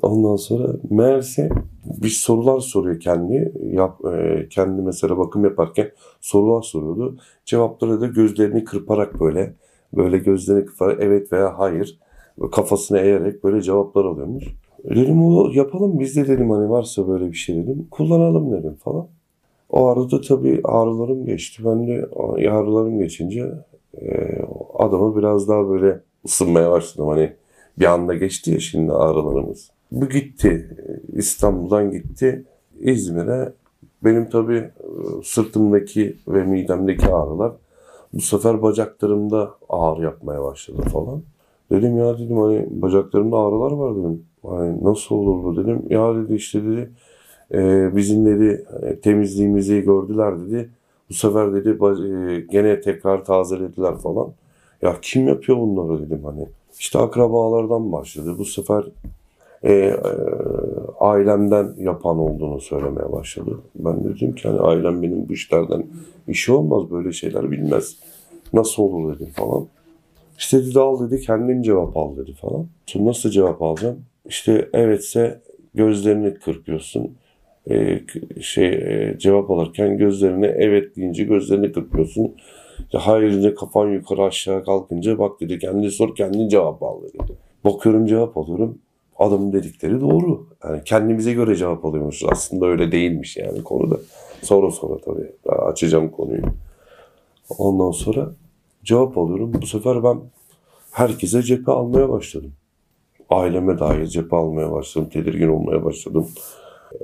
Ondan 0.03 0.37
sonra 0.37 0.73
meğerse 0.91 1.49
bir 2.03 2.09
sorular 2.09 2.61
soruyor 2.61 3.01
kendi. 3.01 3.53
Yap, 3.73 4.05
e, 4.05 4.47
kendi 4.51 4.83
mesela 4.83 5.19
bakım 5.19 5.45
yaparken 5.45 5.91
sorular 6.21 6.63
soruyordu. 6.63 7.17
Cevapları 7.45 8.01
da 8.01 8.07
gözlerini 8.07 8.65
kırparak 8.65 9.21
böyle 9.21 9.55
böyle 9.97 10.19
gözlerini 10.19 10.65
kırparak 10.65 10.99
evet 11.01 11.33
veya 11.33 11.59
hayır 11.59 11.99
kafasını 12.53 12.99
eğerek 12.99 13.45
böyle 13.45 13.63
cevaplar 13.63 14.05
alıyormuş. 14.05 14.45
Dedim 14.85 15.25
o 15.25 15.51
yapalım 15.53 16.01
biz 16.01 16.17
de 16.17 16.29
dedim 16.29 16.51
hani 16.51 16.71
varsa 16.71 17.09
böyle 17.09 17.29
bir 17.33 17.37
şey 17.37 17.57
dedim. 17.57 17.87
Kullanalım 17.91 18.53
dedim 18.53 18.75
falan. 18.75 19.07
O 19.71 19.87
arada 19.87 20.21
tabii 20.21 20.61
ağrılarım 20.65 21.27
geçti. 21.27 21.63
Ben 21.65 21.87
de 21.87 22.07
ağrılarım 22.51 22.99
geçince 22.99 23.53
e, 24.01 24.39
adamı 24.75 25.17
biraz 25.17 25.49
daha 25.49 25.69
böyle 25.69 26.01
ısınmaya 26.25 26.71
başladım. 26.71 27.09
Hani 27.09 27.33
bir 27.79 27.85
anda 27.85 28.15
geçti 28.15 28.51
ya 28.51 28.61
şimdi 28.61 28.93
ağrılarımız. 28.93 29.71
Bu 29.93 30.09
gitti. 30.09 30.77
İstanbul'dan 31.13 31.91
gitti. 31.91 32.45
İzmir'e 32.81 33.53
benim 34.05 34.31
tabii 34.31 34.57
e, 34.57 34.71
sırtımdaki 35.25 36.17
ve 36.29 36.45
midemdeki 36.45 37.07
ağrılar 37.07 37.53
bu 38.13 38.21
sefer 38.21 38.63
bacaklarımda 38.63 39.51
ağrı 39.69 40.03
yapmaya 40.03 40.45
başladı 40.45 40.83
falan. 40.83 41.23
Dedim 41.71 41.99
ya 41.99 42.19
dedim 42.19 42.37
hani 42.37 42.67
bacaklarımda 42.71 43.37
ağrılar 43.37 43.73
var 43.73 43.97
dedim. 43.97 44.25
Hani 44.47 44.85
nasıl 44.85 45.15
olur 45.15 45.45
bu 45.45 45.57
dedim. 45.57 45.83
Ya 45.91 46.15
dedi 46.15 46.35
işte 46.35 46.63
dedi 46.65 46.91
e, 47.53 47.91
bizim 47.97 48.27
dedi 48.27 48.67
e, 48.83 49.01
temizliğimizi 49.01 49.81
gördüler 49.81 50.41
dedi. 50.41 50.71
Bu 51.11 51.15
sefer 51.15 51.55
dedi 51.55 51.69
e, 51.69 52.41
gene 52.41 52.81
tekrar 52.81 53.25
tazelediler 53.25 53.97
falan. 53.97 54.29
Ya 54.83 54.97
kim 55.03 55.29
yapıyor 55.29 55.59
bunları 55.59 56.07
dedim 56.07 56.25
hani. 56.25 56.47
İşte 56.79 56.99
akrabalardan 56.99 57.93
başladı. 57.93 58.35
Bu 58.39 58.45
sefer 58.45 58.85
e, 59.63 59.73
e, 59.73 59.95
ailemden 61.03 61.75
yapan 61.79 62.19
olduğunu 62.19 62.61
söylemeye 62.61 63.13
başladı. 63.13 63.61
Ben 63.75 64.05
dedim 64.05 64.35
ki 64.35 64.49
hani 64.49 64.61
ailem 64.61 65.03
benim 65.03 65.29
bu 65.29 65.33
işlerden 65.33 65.87
işi 66.29 66.53
olmaz 66.53 66.91
böyle 66.91 67.13
şeyler 67.13 67.51
bilmez. 67.51 67.97
Nasıl 68.53 68.83
olur 68.83 69.15
dedim 69.15 69.29
falan. 69.35 69.67
İşte 70.39 70.67
dedi 70.67 70.81
al 70.81 71.11
dedi 71.11 71.21
kendin 71.21 71.63
cevap 71.63 71.97
al 71.97 72.17
dedi 72.17 72.33
falan. 72.33 72.67
Sonra 72.87 73.05
nasıl 73.05 73.31
cevap 73.31 73.63
alacağım? 73.63 74.05
İşte 74.27 74.69
evetse 74.73 75.41
gözlerini 75.75 76.35
kırpıyorsun. 76.35 77.17
Ee, 77.71 78.01
şey 78.41 78.69
e, 78.69 79.15
cevap 79.19 79.51
alırken 79.51 79.99
gözlerine 79.99 80.47
evet 80.47 80.97
deyince 80.97 81.25
gözlerini 81.25 81.73
kırpıyorsun. 81.73 82.35
İşte 82.79 82.99
hayır 82.99 83.31
deyince 83.31 83.55
kafan 83.55 83.89
yukarı 83.89 84.23
aşağı 84.23 84.65
kalkınca 84.65 85.19
bak 85.19 85.41
dedi 85.41 85.59
kendi 85.59 85.91
sor 85.91 86.15
kendin 86.15 86.49
cevap 86.49 86.83
al 86.83 87.03
dedi. 87.03 87.19
Bakıyorum 87.65 88.07
cevap 88.07 88.37
alıyorum. 88.37 88.79
Adamın 89.19 89.53
dedikleri 89.53 90.01
doğru. 90.01 90.47
Yani 90.65 90.83
kendimize 90.85 91.33
göre 91.33 91.57
cevap 91.57 91.85
alıyormuşuz. 91.85 92.29
Aslında 92.33 92.67
öyle 92.67 92.93
değilmiş 92.93 93.37
yani 93.37 93.63
konuda. 93.63 93.97
Sonra 94.43 94.71
sonra 94.71 95.01
tabii. 95.01 95.33
Daha 95.47 95.57
açacağım 95.57 96.11
konuyu. 96.11 96.43
Ondan 97.59 97.91
sonra 97.91 98.33
cevap 98.85 99.19
alıyorum. 99.19 99.53
Bu 99.63 99.67
sefer 99.67 100.05
ben 100.05 100.21
herkese 100.91 101.43
cephe 101.43 101.73
almaya 101.73 102.09
başladım. 102.09 102.53
Aileme 103.31 103.79
dair 103.79 104.07
cephe 104.07 104.37
almaya 104.37 104.73
başladım. 104.73 105.09
Tedirgin 105.13 105.49
olmaya 105.49 105.85
başladım. 105.85 106.27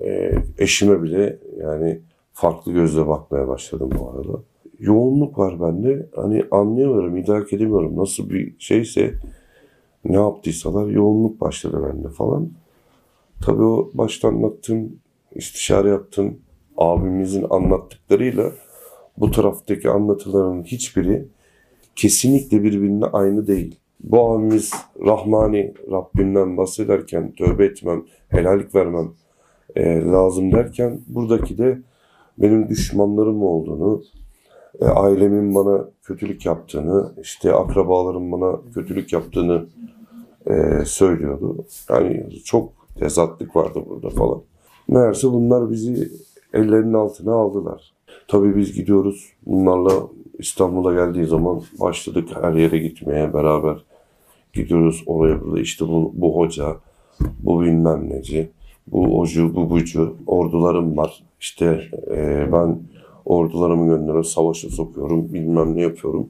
E, 0.05 0.33
eşime 0.59 1.03
bile 1.03 1.39
yani 1.61 2.01
farklı 2.33 2.73
gözle 2.73 3.07
bakmaya 3.07 3.49
başladım 3.49 3.91
bu 3.99 4.11
arada. 4.11 4.43
Yoğunluk 4.79 5.39
var 5.39 5.61
bende. 5.61 6.07
Hani 6.17 6.45
anlayamıyorum, 6.51 7.17
idrak 7.17 7.53
edemiyorum. 7.53 7.97
Nasıl 7.97 8.31
bir 8.31 8.55
şeyse 8.59 9.15
ne 10.05 10.17
yaptıysalar 10.17 10.87
yoğunluk 10.87 11.41
başladı 11.41 11.83
bende 11.89 12.09
falan. 12.09 12.51
Tabii 13.43 13.63
o 13.63 13.91
başta 13.95 14.29
anlattığım, 14.29 14.93
istişare 15.35 15.89
yaptığım 15.89 16.39
abimizin 16.77 17.47
anlattıklarıyla 17.51 18.53
bu 19.17 19.31
taraftaki 19.31 19.91
anlatıların 19.91 20.63
hiçbiri 20.63 21.29
kesinlikle 21.97 22.63
birbirine 22.63 23.05
aynı 23.05 23.47
değil. 23.47 23.81
Bu 24.01 24.31
abimiz 24.31 24.73
Rahmani 25.07 25.75
Rabbimden 25.91 26.57
bahsederken 26.57 27.33
tövbe 27.33 27.65
etmem, 27.65 28.05
helallik 28.29 28.75
vermem 28.75 29.13
e, 29.77 30.01
lazım 30.01 30.53
derken 30.53 31.01
buradaki 31.07 31.59
de 31.59 31.79
benim 32.39 32.69
düşmanlarım 32.69 33.43
olduğunu, 33.43 34.03
e, 34.81 34.85
ailemin 34.85 35.55
bana 35.55 35.85
kötülük 36.03 36.47
yaptığını, 36.47 37.13
işte 37.23 37.53
akrabalarım 37.53 38.33
bana 38.33 38.61
kötülük 38.75 39.13
yaptığını 39.13 39.67
e, 40.47 40.85
söylüyordu. 40.85 41.65
Yani 41.91 42.31
çok 42.45 42.73
tezatlık 42.99 43.57
vardı 43.57 43.85
burada 43.89 44.11
falan. 44.11 44.43
Meğerse 44.89 45.33
bunlar 45.33 45.71
bizi 45.71 46.13
ellerinin 46.55 46.95
altına 46.95 47.33
aldılar. 47.33 47.93
Tabii 48.29 48.57
biz 48.57 48.75
gidiyoruz. 48.75 49.33
Bunlarla 49.47 49.93
İstanbul'a 50.39 50.95
geldiği 50.95 51.27
zaman 51.27 51.63
başladık 51.81 52.29
her 52.43 52.53
yere 52.53 52.79
gitmeye 52.79 53.35
beraber 53.35 53.85
gidiyoruz 54.53 55.03
oraya 55.07 55.41
burada 55.41 55.61
işte 55.61 55.89
bu, 55.89 56.13
bu 56.15 56.37
hoca, 56.37 56.77
bu 57.21 57.61
bilmem 57.63 58.11
neci, 58.11 58.51
bu 58.87 59.21
ocu, 59.21 59.55
bu 59.55 59.71
bucu, 59.71 60.17
ordularım 60.27 60.97
var. 60.97 61.25
İşte 61.41 61.81
e, 62.11 62.49
ben 62.53 62.79
ordularımı 63.29 63.87
gönderiyorum, 63.87 64.25
savaşa 64.25 64.71
sokuyorum, 64.71 65.33
bilmem 65.35 65.77
ne 65.77 65.83
yapıyorum. 65.83 66.29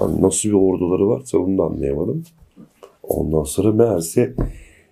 Yani 0.00 0.22
nasıl 0.22 0.48
bir 0.48 0.54
orduları 0.54 1.08
varsa 1.08 1.38
bunu 1.40 1.58
da 1.58 1.62
anlayamadım. 1.62 2.24
Ondan 3.02 3.42
sonra 3.42 3.72
meğerse 3.72 4.34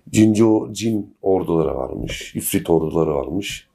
cinci 0.09 0.45
o 0.45 0.73
cin 0.73 1.15
orduları 1.21 1.75
varmış, 1.75 2.35
ifrit 2.35 2.69
orduları 2.69 3.15
varmış. 3.15 3.69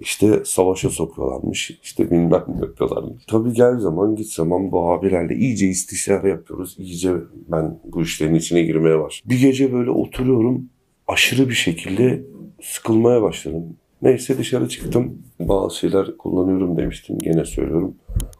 işte 0.00 0.42
savaşa 0.44 0.90
sokuyorlarmış. 0.90 1.78
işte 1.82 2.10
bilmem 2.10 2.44
ne 2.48 2.66
yapıyorlarmış. 2.66 3.24
Tabii 3.26 3.52
gel 3.52 3.78
zaman 3.78 4.16
git 4.16 4.32
zaman 4.32 4.72
bu 4.72 4.90
abilerle 4.90 5.34
iyice 5.36 5.66
istişare 5.66 6.28
yapıyoruz. 6.28 6.76
İyice 6.78 7.12
ben 7.48 7.78
bu 7.84 8.02
işlerin 8.02 8.34
içine 8.34 8.62
girmeye 8.62 9.00
başladım. 9.00 9.30
Bir 9.30 9.40
gece 9.40 9.72
böyle 9.72 9.90
oturuyorum. 9.90 10.68
Aşırı 11.08 11.48
bir 11.48 11.54
şekilde 11.54 12.24
sıkılmaya 12.62 13.22
başladım. 13.22 13.76
Neyse 14.02 14.38
dışarı 14.38 14.68
çıktım. 14.68 15.22
Bazı 15.40 15.78
şeyler 15.78 16.16
kullanıyorum 16.16 16.76
demiştim. 16.76 17.18
Gene 17.18 17.44
söylüyorum. 17.44 17.94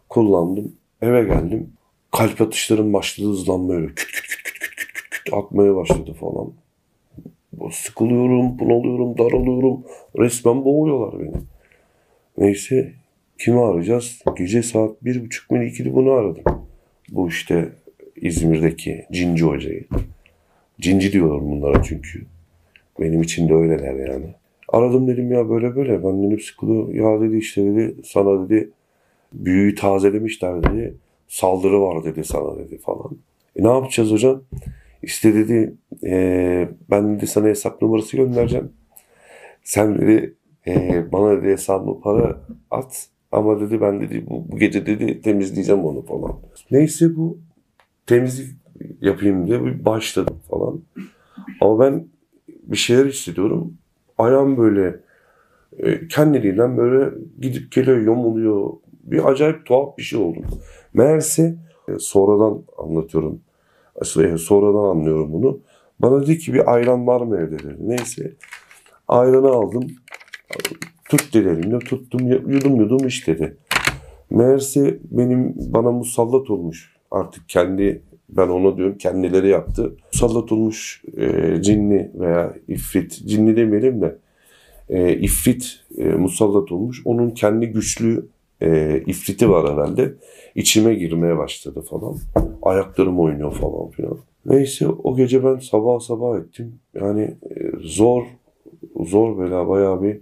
Kullandım. 0.09 0.75
Eve 1.01 1.23
geldim. 1.23 1.73
Kalp 2.11 2.41
atışlarım 2.41 2.93
başladı 2.93 3.29
hızlanmaya. 3.29 3.87
Küt 3.87 3.95
küt 3.95 4.27
küt 4.27 4.43
küt 4.43 4.59
küt 4.59 4.75
küt 4.75 4.93
küt 4.93 5.09
küt 5.09 5.33
atmaya 5.33 5.75
başladı 5.75 6.13
falan. 6.13 6.53
Sıkılıyorum, 7.71 8.59
bunalıyorum, 8.59 9.17
daralıyorum. 9.17 9.83
Resmen 10.19 10.65
boğuyorlar 10.65 11.19
beni. 11.19 11.41
Neyse 12.37 12.93
kimi 13.39 13.59
arayacağız? 13.59 14.21
Gece 14.37 14.63
saat 14.63 15.05
bir 15.05 15.25
buçuk 15.25 15.51
mu 15.51 15.63
ikili 15.63 15.95
bunu 15.95 16.11
aradım. 16.11 16.43
Bu 17.09 17.29
işte 17.29 17.69
İzmir'deki 18.15 19.05
Cinci 19.11 19.45
Hoca'yı. 19.45 19.85
Cinci 20.79 21.13
diyorlar 21.13 21.41
bunlara 21.41 21.83
çünkü. 21.83 22.25
Benim 22.99 23.21
için 23.21 23.49
de 23.49 23.53
öyleler 23.53 24.09
yani. 24.09 24.35
Aradım 24.71 25.07
dedim 25.07 25.31
ya 25.31 25.49
böyle 25.49 25.75
böyle. 25.75 26.03
Ben 26.03 26.23
dedim 26.23 26.39
sıkılı. 26.39 26.95
Ya 26.95 27.21
dedi 27.21 27.37
işte 27.37 27.65
dedi 27.65 27.95
sana 28.03 28.49
dedi 28.49 28.71
büyüyü 29.33 29.75
tazelemişler 29.75 30.63
dedi. 30.63 30.97
Saldırı 31.27 31.81
var 31.81 32.03
dedi 32.03 32.23
sana 32.23 32.57
dedi 32.59 32.77
falan. 32.77 33.17
E 33.55 33.63
ne 33.63 33.67
yapacağız 33.67 34.11
hocam? 34.11 34.41
İşte 35.03 35.33
dedi 35.33 35.73
e, 36.03 36.69
ben 36.89 37.15
dedi 37.15 37.27
sana 37.27 37.47
hesap 37.47 37.81
numarası 37.81 38.17
göndereceğim. 38.17 38.71
Sen 39.63 39.97
dedi 39.97 40.35
e, 40.67 41.03
bana 41.11 41.41
dedi 41.41 41.51
hesabıma 41.51 41.99
para 41.99 42.41
at. 42.71 43.07
Ama 43.31 43.61
dedi 43.61 43.81
ben 43.81 44.01
dedi 44.01 44.25
bu, 44.29 44.45
bu 44.51 44.57
gece 44.57 44.85
dedi 44.85 45.21
temizleyeceğim 45.21 45.85
onu 45.85 46.01
falan. 46.01 46.39
Neyse 46.71 47.15
bu 47.15 47.37
temizlik 48.05 48.55
yapayım 49.01 49.47
diye 49.47 49.65
bir 49.65 49.85
başladım 49.85 50.39
falan. 50.49 50.81
Ama 51.61 51.79
ben 51.79 52.05
bir 52.63 52.77
şeyler 52.77 53.05
hissediyorum. 53.05 53.77
Ayağım 54.21 54.57
böyle 54.57 54.99
e, 55.77 56.07
kendiliğinden 56.07 56.77
böyle 56.77 57.15
gidip 57.39 57.71
geliyor, 57.71 57.97
yamuluyor. 57.97 58.69
Bir 59.03 59.29
acayip 59.29 59.65
tuhaf 59.65 59.97
bir 59.97 60.03
şey 60.03 60.19
oldu. 60.19 60.39
Meğerse 60.93 61.55
e, 61.87 61.99
sonradan 61.99 62.63
anlatıyorum. 62.77 63.41
Aslında 64.01 64.37
sonradan 64.37 64.89
anlıyorum 64.89 65.33
bunu. 65.33 65.59
Bana 65.99 66.21
dedi 66.21 66.37
ki 66.37 66.53
bir 66.53 66.73
ayran 66.73 67.07
var 67.07 67.21
mı 67.21 67.37
evde 67.37 67.59
dedi. 67.59 67.75
Neyse 67.79 68.33
ayranı 69.07 69.47
aldım. 69.47 69.87
Tut 71.09 71.33
dedi 71.33 71.49
elimde 71.49 71.79
tuttum 71.79 72.27
yudum 72.27 72.75
yudum 72.75 73.07
iç 73.07 73.27
dedi. 73.27 73.57
Meğerse 74.29 74.99
benim 75.03 75.53
bana 75.55 75.91
musallat 75.91 76.49
olmuş 76.49 76.95
artık 77.11 77.49
kendi 77.49 78.03
ben 78.31 78.47
ona 78.47 78.77
diyorum 78.77 78.97
kendileri 78.97 79.47
yaptı. 79.47 79.95
Musallat 80.13 80.51
olmuş 80.51 81.03
e, 81.17 81.61
cinni 81.61 82.11
veya 82.13 82.53
ifrit, 82.67 83.27
cinni 83.27 83.55
demeyelim 83.55 84.01
de 84.01 84.17
e, 84.89 85.13
ifrit 85.13 85.79
e, 85.97 86.03
musallat 86.03 86.71
olmuş. 86.71 87.01
Onun 87.05 87.29
kendi 87.29 87.67
güçlü 87.67 88.25
e, 88.61 89.01
ifriti 89.07 89.49
var 89.49 89.73
herhalde. 89.73 90.13
İçime 90.55 90.93
girmeye 90.93 91.37
başladı 91.37 91.81
falan. 91.81 92.15
Ayaklarım 92.61 93.19
oynuyor 93.19 93.53
falan 93.53 93.89
filan. 93.89 94.17
Neyse 94.45 94.87
o 94.87 95.15
gece 95.15 95.43
ben 95.43 95.55
sabah 95.55 95.99
sabah 95.99 96.39
ettim. 96.39 96.73
Yani 96.93 97.21
e, 97.21 97.71
zor, 97.79 98.23
zor 98.99 99.39
bela 99.39 99.67
bayağı 99.67 100.03
bir 100.03 100.21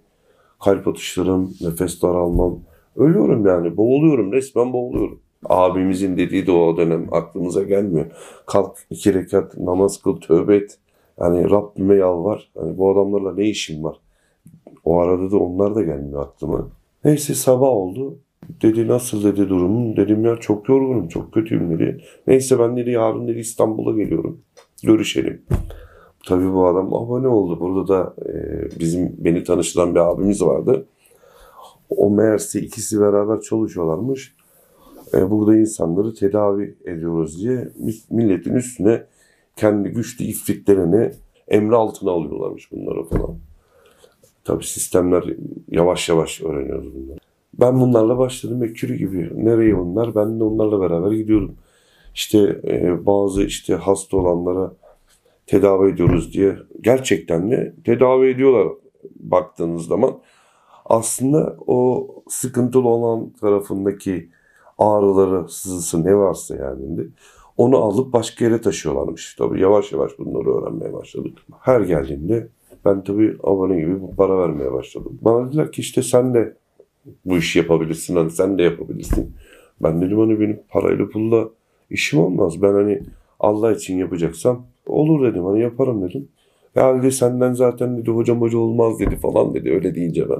kalp 0.63 0.87
atışlarım, 0.87 1.53
nefes 1.61 2.01
daralmam. 2.01 2.59
Ölüyorum 2.95 3.45
yani 3.45 3.77
boğuluyorum 3.77 4.31
resmen 4.31 4.73
boğuluyorum. 4.73 5.19
Abimizin 5.45 6.17
dediği 6.17 6.47
de 6.47 6.51
o 6.51 6.77
dönem 6.77 7.07
aklımıza 7.11 7.63
gelmiyor. 7.63 8.05
Kalk 8.45 8.77
iki 8.89 9.13
rekat 9.13 9.57
namaz 9.57 10.01
kıl 10.01 10.17
tövbe 10.17 10.55
et. 10.55 10.77
Yani 11.19 11.49
Rabbime 11.49 11.95
yalvar. 11.95 12.51
Yani 12.55 12.77
bu 12.77 12.91
adamlarla 12.91 13.33
ne 13.33 13.45
işim 13.45 13.83
var? 13.83 13.97
O 14.85 14.99
arada 14.99 15.31
da 15.31 15.37
onlar 15.37 15.75
da 15.75 15.83
gelmiyor 15.83 16.21
aklıma. 16.21 16.67
Neyse 17.05 17.33
sabah 17.33 17.67
oldu. 17.67 18.17
Dedi 18.61 18.87
nasıl 18.87 19.23
dedi 19.23 19.49
durumun. 19.49 19.95
Dedim 19.95 20.25
ya 20.25 20.35
çok 20.35 20.69
yorgunum 20.69 21.07
çok 21.07 21.33
kötüyüm 21.33 21.71
dedi. 21.71 22.03
Neyse 22.27 22.59
ben 22.59 22.77
dedi 22.77 22.91
yarın 22.91 23.27
dedi 23.27 23.39
İstanbul'a 23.39 23.95
geliyorum. 23.95 24.41
Görüşelim. 24.83 25.41
Tabii 26.27 26.53
bu 26.53 26.67
adam 26.67 26.93
abone 26.93 27.27
oldu. 27.27 27.59
Burada 27.59 27.87
da 27.87 28.13
e, 28.25 28.33
bizim 28.79 29.15
beni 29.17 29.43
tanıştıran 29.43 29.95
bir 29.95 29.99
abimiz 29.99 30.41
vardı. 30.41 30.85
O 31.89 32.09
meğerse 32.09 32.61
ikisi 32.61 33.01
beraber 33.01 33.41
çalışıyorlarmış. 33.41 34.35
E, 35.13 35.31
burada 35.31 35.57
insanları 35.57 36.13
tedavi 36.13 36.75
ediyoruz 36.85 37.41
diye 37.41 37.69
milletin 38.09 38.53
üstüne 38.53 39.03
kendi 39.55 39.89
güçlü 39.89 40.25
ifritlerini 40.25 41.11
emri 41.47 41.75
altına 41.75 42.11
alıyorlarmış 42.11 42.71
bunları 42.71 43.03
falan. 43.03 43.37
Tabii 44.43 44.63
sistemler 44.63 45.23
yavaş 45.67 46.09
yavaş 46.09 46.41
öğreniyoruz 46.41 46.95
bunları. 46.95 47.19
Ben 47.53 47.79
bunlarla 47.79 48.17
başladım 48.17 48.63
ekürü 48.63 48.95
gibi. 48.95 49.45
Nereye 49.45 49.75
onlar? 49.75 50.15
Ben 50.15 50.39
de 50.39 50.43
onlarla 50.43 50.81
beraber 50.81 51.11
gidiyorum. 51.11 51.55
İşte 52.13 52.61
e, 52.63 53.05
bazı 53.05 53.43
işte 53.43 53.75
hasta 53.75 54.17
olanlara 54.17 54.73
tedavi 55.47 55.91
ediyoruz 55.91 56.33
diye 56.33 56.57
gerçekten 56.81 57.51
de 57.51 57.73
tedavi 57.85 58.29
ediyorlar 58.29 58.67
baktığınız 59.19 59.85
zaman. 59.85 60.19
Aslında 60.85 61.57
o 61.67 62.07
sıkıntılı 62.27 62.87
olan 62.87 63.29
tarafındaki 63.29 64.29
ağrıları, 64.79 65.49
sızısı 65.49 66.05
ne 66.05 66.15
varsa 66.15 66.55
yani 66.55 67.07
onu 67.57 67.77
alıp 67.77 68.13
başka 68.13 68.45
yere 68.45 68.61
taşıyorlarmış. 68.61 69.35
Tabii 69.35 69.61
yavaş 69.61 69.91
yavaş 69.91 70.19
bunları 70.19 70.57
öğrenmeye 70.57 70.93
başladık. 70.93 71.37
Her 71.59 71.81
geldiğimde 71.81 72.47
ben 72.85 73.03
tabii 73.03 73.37
abone 73.43 73.79
gibi 73.79 74.01
bu 74.01 74.15
para 74.15 74.37
vermeye 74.37 74.71
başladım. 74.73 75.19
Bana 75.21 75.47
dediler 75.47 75.71
ki 75.71 75.81
işte 75.81 76.03
sen 76.03 76.33
de 76.33 76.55
bu 77.25 77.37
işi 77.37 77.59
yapabilirsin. 77.59 78.15
Hani 78.15 78.31
sen 78.31 78.57
de 78.57 78.63
yapabilirsin. 78.63 79.33
Ben 79.83 80.01
dedim 80.01 80.19
hani 80.19 80.39
benim 80.39 80.59
parayla 80.69 81.09
pulla 81.09 81.49
işim 81.89 82.19
olmaz. 82.19 82.61
Ben 82.61 82.73
hani 82.73 83.01
Allah 83.39 83.71
için 83.71 83.97
yapacaksam 83.97 84.65
olur 84.87 85.31
dedim. 85.31 85.45
Hani 85.45 85.61
yaparım 85.61 86.09
dedim. 86.09 86.27
Ya 86.75 86.97
dedi 86.97 87.11
senden 87.11 87.53
zaten 87.53 87.97
dedi 87.97 88.11
hocam 88.11 88.41
hoca 88.41 88.57
olmaz 88.57 88.99
dedi 88.99 89.15
falan 89.15 89.53
dedi. 89.53 89.71
Öyle 89.71 89.95
deyince 89.95 90.29
ben. 90.29 90.39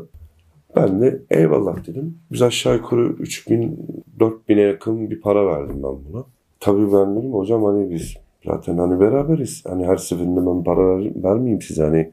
Ben 0.75 1.01
de 1.01 1.21
eyvallah 1.29 1.88
dedim. 1.88 2.17
Biz 2.32 2.41
aşağı 2.41 2.75
yukarı 2.75 3.05
3000 3.05 3.79
4000'e 4.19 4.62
yakın 4.62 5.10
bir 5.10 5.21
para 5.21 5.47
verdim 5.47 5.75
ben 5.75 6.13
buna. 6.13 6.23
Tabii 6.60 6.93
ben 6.93 7.15
dedim 7.15 7.34
hocam 7.34 7.63
hani 7.63 7.91
biz 7.91 8.13
zaten 8.45 8.77
hani 8.77 8.99
beraberiz. 8.99 9.63
Hani 9.67 9.86
her 9.86 9.97
seferinde 9.97 10.39
ben 10.45 10.63
para 10.63 10.88
ver, 10.88 11.23
vermeyeyim 11.23 11.62
size 11.62 11.84
hani 11.84 12.12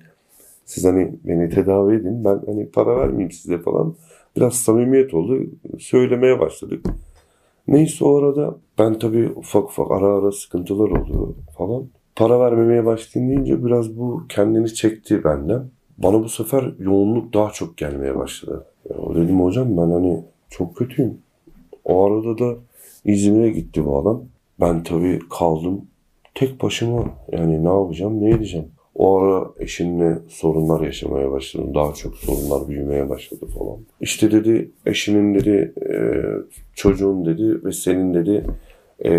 siz 0.65 0.85
hani 0.85 1.15
beni 1.25 1.51
tedavi 1.51 1.95
edin 1.95 2.25
ben 2.25 2.41
hani 2.47 2.71
para 2.71 2.97
vermeyeyim 2.97 3.31
size 3.31 3.59
falan. 3.59 3.95
Biraz 4.37 4.55
samimiyet 4.55 5.15
oldu. 5.15 5.47
Söylemeye 5.79 6.41
başladık. 6.41 6.87
Neyse 7.69 8.05
o 8.05 8.17
arada 8.17 8.57
ben 8.79 8.99
tabii 8.99 9.33
ufak 9.37 9.65
ufak 9.65 9.91
ara 9.91 10.07
ara 10.07 10.33
sıkıntılar 10.33 10.91
oluyor 10.91 11.35
falan. 11.59 11.89
Para 12.17 12.41
vermemeye 12.41 12.85
başlayayım 12.85 13.37
deyince 13.37 13.65
biraz 13.65 13.99
bu 13.99 14.23
kendini 14.29 14.75
çekti 14.75 15.25
benden. 15.25 15.71
Bana 15.99 16.23
bu 16.23 16.29
sefer 16.29 16.75
yoğunluk 16.79 17.35
daha 17.35 17.51
çok 17.51 17.77
gelmeye 17.77 18.17
başladı. 18.17 18.67
Ya 18.91 18.97
dedim 19.15 19.41
hocam 19.41 19.77
ben 19.77 19.91
hani 19.91 20.25
çok 20.51 20.77
kötüyüm. 20.77 21.19
O 21.85 22.05
arada 22.05 22.39
da 22.39 22.55
İzmir'e 23.05 23.51
gitti 23.51 23.87
bu 23.87 23.99
adam. 23.99 24.25
Ben 24.61 24.83
tabii 24.83 25.19
kaldım 25.31 25.85
tek 26.35 26.63
başıma. 26.63 27.05
Yani 27.33 27.65
ne 27.65 27.69
yapacağım, 27.69 28.21
ne 28.21 28.31
edeceğim? 28.31 28.69
O 28.95 29.19
ara 29.19 29.51
eşimle 29.59 30.19
sorunlar 30.29 30.81
yaşamaya 30.81 31.31
başladım. 31.31 31.75
Daha 31.75 31.93
çok 31.95 32.15
sorunlar 32.15 32.69
büyümeye 32.69 33.09
başladı 33.09 33.47
falan. 33.47 33.79
İşte 34.01 34.31
dedi 34.33 34.71
eşinin 34.87 35.35
dedi 35.35 35.75
e, 35.91 35.97
çocuğun 36.75 37.27
dedi 37.27 37.65
ve 37.65 37.73
senin 37.73 38.15
dedi 38.15 38.47
e, 39.05 39.11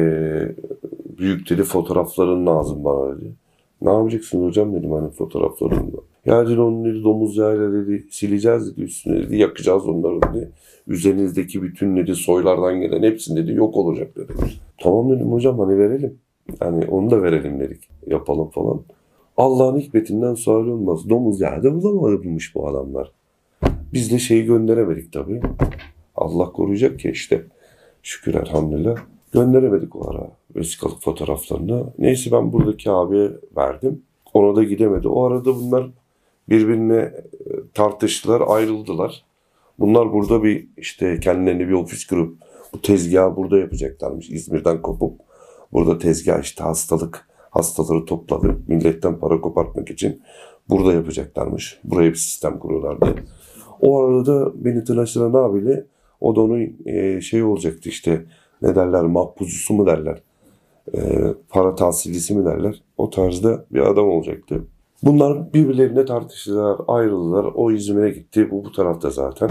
büyük 1.18 1.50
dedi 1.50 1.64
fotoğrafların 1.64 2.46
lazım 2.46 2.84
bana 2.84 3.18
dedi. 3.18 3.32
Ne 3.82 3.92
yapacaksın 3.92 4.46
hocam 4.46 4.76
dedim 4.76 4.92
hani 4.92 5.10
fotoğraflarında. 5.10 5.98
Ya 6.28 6.48
dedi 6.48 6.62
onu 6.62 6.86
dedi 6.86 7.04
domuz 7.04 7.38
yağıyla 7.38 7.74
dedi 7.74 8.08
sileceğiz 8.12 8.72
dedi 8.72 8.82
üstüne 8.82 9.20
dedi 9.20 9.38
yakacağız 9.38 9.88
onları 9.88 10.22
dedi. 10.22 10.52
Üzerinizdeki 10.88 11.64
bütün 11.64 11.98
dedi 11.98 12.16
soylardan 12.16 12.82
gelen 12.82 13.04
hepsini 13.04 13.38
dedi 13.38 13.52
yok 13.52 13.78
olacak 13.78 14.16
dedi. 14.16 14.34
Tamam 14.78 15.10
dedim 15.10 15.32
hocam 15.32 15.60
hani 15.60 15.78
verelim. 15.78 16.18
Hani 16.60 16.86
onu 16.86 17.12
da 17.12 17.24
verelim 17.24 17.60
dedik. 17.60 17.90
Yapalım 18.08 18.50
falan. 18.50 18.82
Allah'ın 19.38 19.80
hikmetinden 19.80 20.34
sual 20.34 20.68
olmaz. 20.68 21.10
Domuz 21.10 21.42
yağı 21.42 21.64
da 21.64 21.84
bulamamış 21.84 22.56
bu 22.56 22.68
adamlar. 22.68 23.12
Biz 23.94 24.12
de 24.12 24.20
şeyi 24.20 24.46
gönderemedik 24.46 25.14
tabii. 25.14 25.42
Allah 26.16 26.52
koruyacak 26.52 27.00
ki 27.00 27.10
işte. 27.10 27.46
Şükür 28.04 28.36
elhamdülillah. 28.36 28.96
Gönderemedik 29.32 29.96
o 29.96 30.12
ara 30.12 30.32
vesikalık 30.56 31.02
fotoğraflarını. 31.02 31.84
Neyse 32.00 32.32
ben 32.32 32.54
buradaki 32.54 32.92
abiye 32.92 33.32
verdim. 33.58 34.02
Ona 34.34 34.56
da 34.56 34.64
gidemedi. 34.64 35.08
O 35.08 35.24
arada 35.24 35.56
bunlar 35.56 35.90
birbirine 36.50 37.14
tartıştılar, 37.74 38.44
ayrıldılar. 38.48 39.26
Bunlar 39.80 40.14
burada 40.14 40.44
bir 40.44 40.68
işte 40.78 41.20
kendilerine 41.20 41.68
bir 41.68 41.74
ofis 41.74 42.08
kurup 42.08 42.38
bu 42.74 42.82
tezgahı 42.82 43.36
burada 43.36 43.58
yapacaklarmış. 43.58 44.30
İzmir'den 44.30 44.82
kopup 44.82 45.22
burada 45.74 45.98
tezgah 45.98 46.44
işte 46.44 46.64
hastalık 46.64 47.28
hastaları 47.50 48.06
topladı. 48.06 48.58
Milletten 48.68 49.20
para 49.20 49.42
kopartmak 49.42 49.90
için 49.90 50.22
burada 50.70 50.94
yapacaklarmış. 50.94 51.80
Buraya 51.84 52.10
bir 52.10 52.16
sistem 52.16 52.60
kuruyorlardı. 52.60 53.16
O 53.82 54.04
arada 54.04 54.66
beni 54.66 54.84
tıraştıran 54.84 55.34
abiyle 55.34 55.86
o 56.22 56.36
da 56.36 56.42
onun 56.42 56.78
e, 56.86 57.22
şey 57.22 57.44
olacaktı 57.44 57.90
işte 57.90 58.26
ne 58.62 58.76
derler 58.76 59.04
mahpuzusu 59.04 59.74
mu 59.74 59.86
derler. 59.86 60.22
E, 60.96 61.00
para 61.50 61.76
tahsilisi 61.76 62.36
mi 62.36 62.46
derler. 62.46 62.84
O 62.98 63.10
tarzda 63.10 63.66
bir 63.72 63.80
adam 63.80 64.10
olacaktı. 64.10 64.64
Bunlar 65.04 65.54
birbirlerine 65.54 66.06
tartıştılar, 66.06 66.78
ayrıldılar. 66.88 67.44
O 67.56 67.72
İzmir'e 67.72 68.10
gitti, 68.10 68.52
bu 68.52 68.66
bu 68.66 68.72
tarafta 68.72 69.10
zaten. 69.10 69.50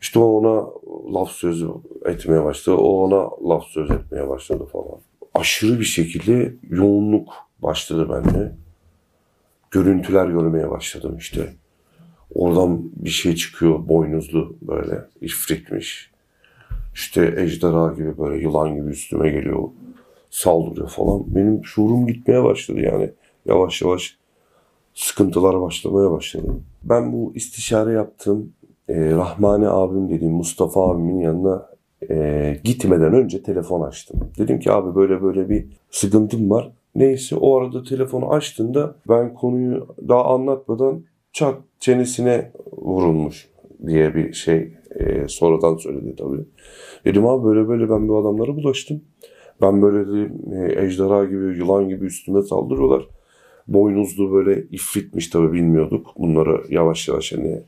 İşte 0.00 0.18
o 0.18 0.24
ona 0.24 0.66
laf 1.14 1.30
sözü 1.30 1.68
etmeye 2.04 2.44
başladı, 2.44 2.76
o 2.76 3.04
ona 3.04 3.48
laf 3.48 3.64
söz 3.64 3.90
etmeye 3.90 4.28
başladı 4.28 4.64
falan. 4.72 4.98
Aşırı 5.34 5.80
bir 5.80 5.84
şekilde 5.84 6.54
yoğunluk 6.70 7.28
başladı 7.62 8.08
bende. 8.10 8.52
Görüntüler 9.70 10.26
görmeye 10.26 10.70
başladım 10.70 11.16
işte. 11.18 11.54
Oradan 12.34 12.90
bir 12.96 13.10
şey 13.10 13.34
çıkıyor 13.34 13.88
boynuzlu 13.88 14.56
böyle 14.62 15.04
ifritmiş. 15.20 16.10
İşte 16.94 17.34
ejderha 17.36 17.92
gibi 17.92 18.18
böyle 18.18 18.42
yılan 18.42 18.74
gibi 18.74 18.90
üstüme 18.90 19.30
geliyor. 19.30 19.62
Saldırıyor 20.30 20.88
falan. 20.88 21.34
Benim 21.34 21.64
şuurum 21.64 22.06
gitmeye 22.06 22.44
başladı 22.44 22.80
yani. 22.80 23.10
Yavaş 23.48 23.82
yavaş 23.82 24.18
sıkıntılar 24.94 25.60
başlamaya 25.60 26.10
başladı. 26.10 26.46
Ben 26.82 27.12
bu 27.12 27.32
istişare 27.34 27.92
yaptığım 27.92 28.52
e, 28.88 29.10
Rahmani 29.10 29.68
abim 29.68 30.08
dediğim 30.10 30.34
Mustafa 30.34 30.90
abimin 30.90 31.20
yanına 31.20 31.66
e, 32.10 32.60
gitmeden 32.64 33.14
önce 33.14 33.42
telefon 33.42 33.80
açtım. 33.80 34.20
Dedim 34.38 34.60
ki 34.60 34.72
abi 34.72 34.94
böyle 34.94 35.22
böyle 35.22 35.48
bir 35.48 35.66
sıkıntım 35.90 36.50
var. 36.50 36.72
Neyse 36.94 37.36
o 37.36 37.56
arada 37.56 37.82
telefonu 37.82 38.32
açtığında 38.32 38.94
ben 39.08 39.34
konuyu 39.34 39.86
daha 40.08 40.24
anlatmadan 40.24 41.02
çat 41.32 41.54
çenesine 41.80 42.52
vurulmuş 42.72 43.48
diye 43.86 44.14
bir 44.14 44.32
şey 44.32 44.72
e, 44.94 45.28
sonradan 45.28 45.76
söyledi 45.76 46.16
tabii. 46.16 46.44
Dedim 47.04 47.26
abi 47.26 47.44
böyle 47.44 47.68
böyle 47.68 47.90
ben 47.90 48.08
bu 48.08 48.18
adamlara 48.18 48.56
bulaştım. 48.56 49.00
Ben 49.62 49.82
böyle 49.82 50.08
dedim, 50.08 50.40
e, 50.52 50.84
ejderha 50.84 51.24
gibi, 51.24 51.58
yılan 51.58 51.88
gibi 51.88 52.04
üstüme 52.04 52.42
saldırıyorlar. 52.42 53.08
Boynuzlu 53.68 54.32
böyle 54.32 54.62
ifritmiş 54.70 55.28
tabii 55.28 55.52
bilmiyorduk. 55.52 56.06
Bunları 56.18 56.62
yavaş 56.68 57.08
yavaş 57.08 57.32
hani 57.32 57.62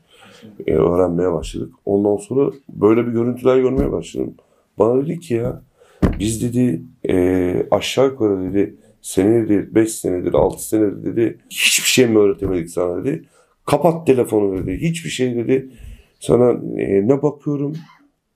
e, 0.67 0.73
öğrenmeye 0.73 1.31
başladık. 1.33 1.73
Ondan 1.85 2.17
sonra 2.17 2.51
böyle 2.69 3.07
bir 3.07 3.11
görüntüler 3.11 3.57
görmeye 3.57 3.91
başladım. 3.91 4.33
Bana 4.79 5.01
dedi 5.01 5.19
ki 5.19 5.33
ya 5.33 5.61
biz 6.19 6.43
dedi 6.43 6.81
e, 7.09 7.65
aşağı 7.71 8.05
yukarı 8.05 8.43
dedi 8.43 8.75
senedir, 9.01 9.75
5 9.75 9.91
senedir, 9.91 10.33
6 10.33 10.67
senedir 10.67 11.05
dedi 11.05 11.37
hiçbir 11.49 11.87
şey 11.87 12.07
mi 12.07 12.17
öğretemedik 12.17 12.69
sana 12.69 13.05
dedi. 13.05 13.25
Kapat 13.65 14.07
telefonu 14.07 14.57
dedi. 14.57 14.81
Hiçbir 14.81 15.09
şey 15.09 15.35
dedi. 15.35 15.69
Sana 16.19 16.51
e, 16.77 17.07
ne 17.07 17.21
bakıyorum? 17.21 17.75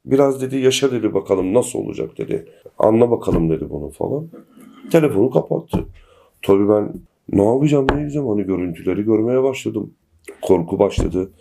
Biraz 0.06 0.42
dedi 0.42 0.58
yaşa 0.58 0.92
dedi 0.92 1.14
bakalım 1.14 1.54
nasıl 1.54 1.80
olacak 1.80 2.18
dedi. 2.18 2.46
Anla 2.80 3.12
bakalım 3.12 3.50
dedi 3.50 3.70
bunu 3.70 3.90
falan. 3.90 4.28
Telefonu 4.92 5.30
kapattı. 5.30 5.86
Tabii 6.42 6.70
ben 6.70 6.94
ne 7.32 7.46
yapacağım 7.46 7.88
ne 7.94 8.02
edeceğim 8.02 8.28
hani 8.28 8.44
görüntüleri 8.44 9.04
görmeye 9.04 9.44
başladım. 9.44 9.94
Korku 10.42 10.80
başladı. 10.80 11.32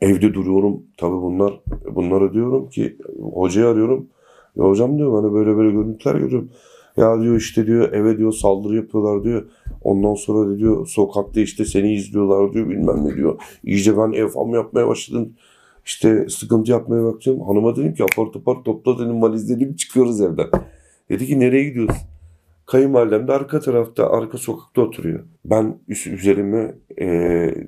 Evde 0.00 0.34
duruyorum. 0.34 0.82
Tabii 0.96 1.16
bunlar 1.22 1.60
bunlara 1.94 2.32
diyorum 2.32 2.68
ki 2.68 2.96
hocayı 3.32 3.66
arıyorum. 3.66 4.08
Ya 4.56 4.64
hocam 4.64 4.98
diyor 4.98 5.22
hani 5.22 5.34
böyle 5.34 5.56
böyle 5.56 5.72
görüntüler 5.72 6.14
görüyorum. 6.14 6.50
Ya 6.96 7.22
diyor 7.22 7.36
işte 7.36 7.66
diyor 7.66 7.92
eve 7.92 8.18
diyor 8.18 8.32
saldırı 8.32 8.76
yapıyorlar 8.76 9.24
diyor. 9.24 9.46
Ondan 9.82 10.14
sonra 10.14 10.58
diyor 10.58 10.86
sokakta 10.86 11.40
işte 11.40 11.64
seni 11.64 11.94
izliyorlar 11.94 12.52
diyor 12.52 12.68
bilmem 12.68 13.04
ne 13.04 13.16
diyor. 13.16 13.40
İyice 13.64 13.96
ben 13.96 14.12
ev 14.12 14.28
fam 14.28 14.54
yapmaya 14.54 14.88
başladım. 14.88 15.32
İşte 15.86 16.28
sıkıntı 16.28 16.70
yapmaya 16.70 17.04
bakacağım. 17.04 17.40
Hanıma 17.40 17.76
dedim 17.76 17.94
ki 17.94 18.04
apar 18.04 18.32
topar 18.32 18.56
topla 18.64 18.98
dedim 18.98 19.22
valizlerimi 19.22 19.76
çıkıyoruz 19.76 20.20
evden. 20.20 20.46
Dedi 21.10 21.26
ki 21.26 21.40
nereye 21.40 21.64
gidiyoruz? 21.64 21.96
Kayınvalidem 22.66 23.28
de 23.28 23.32
arka 23.32 23.60
tarafta, 23.60 24.10
arka 24.10 24.38
sokakta 24.38 24.82
oturuyor. 24.82 25.24
Ben 25.44 25.78
üst 25.88 26.06
üzerime 26.06 26.74
e, 27.00 27.06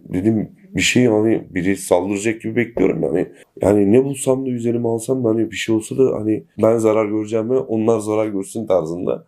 dedim 0.09 0.51
bir 0.75 0.81
şey 0.81 1.07
hani 1.07 1.47
biri 1.51 1.77
saldıracak 1.77 2.43
gibi 2.43 2.57
bekliyorum 2.57 3.03
yani. 3.03 3.33
Yani 3.63 3.93
ne 3.93 4.05
bulsam 4.05 4.47
da 4.47 4.51
üzerime 4.51 4.89
alsam 4.89 5.25
da 5.25 5.29
hani 5.29 5.51
bir 5.51 5.57
şey 5.57 5.75
olsa 5.75 5.99
da 5.99 6.17
hani 6.17 6.45
ben 6.63 6.79
zarar 6.79 7.07
göreceğim 7.07 7.51
ve 7.51 7.59
onlar 7.59 7.99
zarar 7.99 8.27
görsün 8.27 8.67
tarzında. 8.67 9.25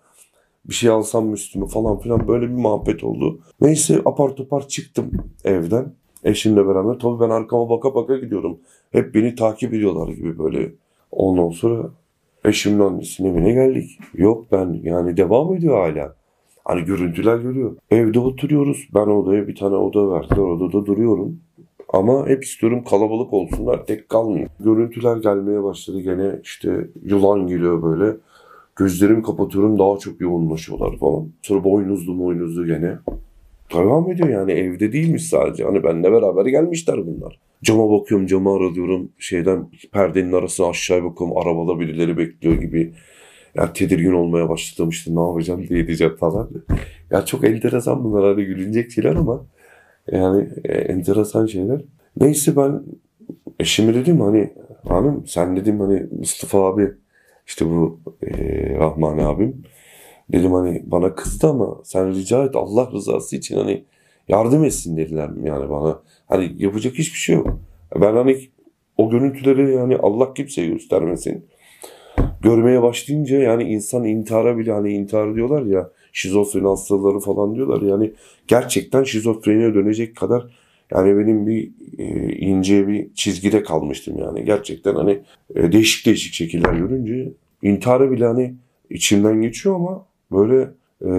Bir 0.65 0.75
şey 0.75 0.91
alsam 0.91 1.27
mı 1.27 1.33
üstüme 1.33 1.67
falan 1.67 1.99
filan 1.99 2.29
böyle 2.29 2.49
bir 2.49 2.55
muhabbet 2.55 3.05
oldu. 3.05 3.41
Neyse 3.61 4.01
apar 4.05 4.37
topar 4.37 4.69
çıktım 4.69 5.11
evden 5.45 5.93
eşimle 6.25 6.67
beraber. 6.69 6.99
Tabii 6.99 7.21
ben 7.21 7.31
arkama 7.31 7.71
baka 7.71 7.95
baka 7.95 8.17
gidiyorum. 8.17 8.59
Hep 8.93 9.15
beni 9.15 9.35
takip 9.35 9.75
ediyorlar 9.75 10.09
gibi 10.09 10.39
böyle. 10.39 10.73
Ondan 11.11 11.51
sonra 11.51 11.91
eşimin 12.49 12.81
annesinin 12.81 13.35
evine 13.35 13.53
geldik. 13.53 13.99
Yok 14.15 14.47
ben 14.53 14.81
yani 14.83 15.17
devam 15.17 15.55
ediyor 15.55 15.79
hala. 15.79 16.15
Hani 16.65 16.85
görüntüler 16.85 17.39
görüyor. 17.39 17.77
Evde 17.91 18.19
oturuyoruz. 18.19 18.89
Ben 18.95 19.07
odaya 19.07 19.49
bir 19.49 19.57
tane 19.57 19.77
oda 19.77 20.11
verdiler. 20.11 20.39
Odada 20.39 20.87
duruyorum. 20.87 21.41
Ama 21.89 22.27
hep 22.27 22.45
istiyorum 22.45 22.85
kalabalık 22.85 23.33
olsunlar. 23.33 23.87
Tek 23.87 24.09
kalmıyor. 24.09 24.49
Görüntüler 24.61 25.17
gelmeye 25.17 25.63
başladı 25.63 26.01
gene. 26.01 26.41
işte 26.43 26.89
yılan 27.05 27.47
geliyor 27.47 27.83
böyle. 27.83 28.17
Gözlerimi 28.77 29.23
kapatıyorum 29.23 29.79
daha 29.79 29.99
çok 29.99 30.21
yoğunlaşıyorlar 30.21 30.99
falan. 30.99 31.29
Sonra 31.43 31.65
boynuzlu 31.65 32.19
boynuzlu 32.19 32.67
gene. 32.67 32.99
Devam 33.75 34.13
ediyor 34.13 34.29
yani 34.29 34.53
evde 34.53 34.93
değilmiş 34.93 35.29
sadece. 35.29 35.65
Hani 35.65 35.83
benimle 35.83 36.13
beraber 36.13 36.47
gelmişler 36.47 37.07
bunlar. 37.07 37.39
Cama 37.63 37.91
bakıyorum 37.91 38.27
camı 38.27 38.51
aralıyorum. 38.51 39.13
Şeyden 39.19 39.71
perdenin 39.93 40.33
arasına 40.33 40.67
aşağıya 40.67 41.05
bakıyorum. 41.05 41.37
Arabada 41.37 41.81
birileri 41.81 42.17
bekliyor 42.17 42.55
gibi. 42.55 42.95
Ya 43.55 43.73
tedirgin 43.73 44.13
olmaya 44.13 44.49
başladım 44.49 44.89
işte 44.89 45.15
ne 45.15 45.21
yapacağım 45.21 45.69
diye 45.69 45.87
diyeceğim 45.87 46.17
falan. 46.17 46.51
Ya 47.11 47.25
çok 47.25 47.45
enteresan 47.45 48.05
bunlar 48.05 48.25
hani 48.25 48.45
gülünecek 48.45 48.91
şeyler 48.91 49.15
ama 49.15 49.47
yani 50.13 50.49
e, 50.65 50.73
enteresan 50.73 51.47
şeyler. 51.47 51.81
Neyse 52.21 52.57
ben 52.57 52.83
eşime 53.61 53.95
dedim 53.95 54.21
hani 54.21 54.53
hanım 54.89 55.27
sen 55.27 55.57
dedim 55.57 55.81
hani 55.81 56.07
Mustafa 56.19 56.67
abi 56.67 56.89
işte 57.47 57.67
bu 57.67 58.01
e, 58.23 58.31
Rahman 58.79 59.19
abim 59.19 59.63
dedim 60.33 60.53
hani 60.53 60.83
bana 60.87 61.15
kızdı 61.15 61.47
ama 61.47 61.81
sen 61.85 62.15
rica 62.15 62.45
et 62.45 62.57
Allah 62.57 62.91
rızası 62.93 63.37
için 63.37 63.57
hani 63.57 63.85
yardım 64.29 64.65
etsin 64.65 64.97
dediler 64.97 65.31
yani 65.45 65.71
bana. 65.71 66.01
Hani 66.27 66.53
yapacak 66.59 66.95
hiçbir 66.95 67.19
şey 67.19 67.37
yok. 67.37 67.61
Ben 68.01 68.15
hani 68.15 68.41
o 68.97 69.11
görüntüleri 69.11 69.75
yani 69.75 69.97
Allah 69.97 70.35
kimseye 70.35 70.69
göstermesin. 70.69 71.47
Görmeye 72.43 72.83
başlayınca 72.83 73.39
yani 73.39 73.63
insan 73.65 74.05
intihara 74.05 74.59
bile 74.59 74.73
hani 74.73 74.93
intihar 74.93 75.35
diyorlar 75.35 75.63
ya 75.63 75.91
şizofreni 76.13 76.67
hastaları 76.67 77.21
falan 77.21 77.55
diyorlar 77.55 77.83
yani 77.83 78.13
gerçekten 78.49 79.05
şizofreniye 79.05 79.75
dönecek 79.75 80.17
kadar 80.17 80.47
yani 80.93 81.19
benim 81.19 81.47
bir 81.47 81.71
e, 81.99 82.33
ince 82.37 82.89
bir 82.89 83.15
çizgide 83.15 83.63
kalmıştım 83.63 84.19
yani 84.19 84.45
gerçekten 84.45 84.95
hani 84.95 85.21
e, 85.55 85.73
değişik 85.73 86.07
değişik 86.07 86.35
şekiller 86.35 86.73
görünce 86.73 87.33
intihara 87.63 88.11
bile 88.11 88.27
hani 88.27 88.55
içimden 88.91 89.43
geçiyor 89.43 89.75
ama 89.75 90.08
böyle 90.33 90.71
e, 91.05 91.11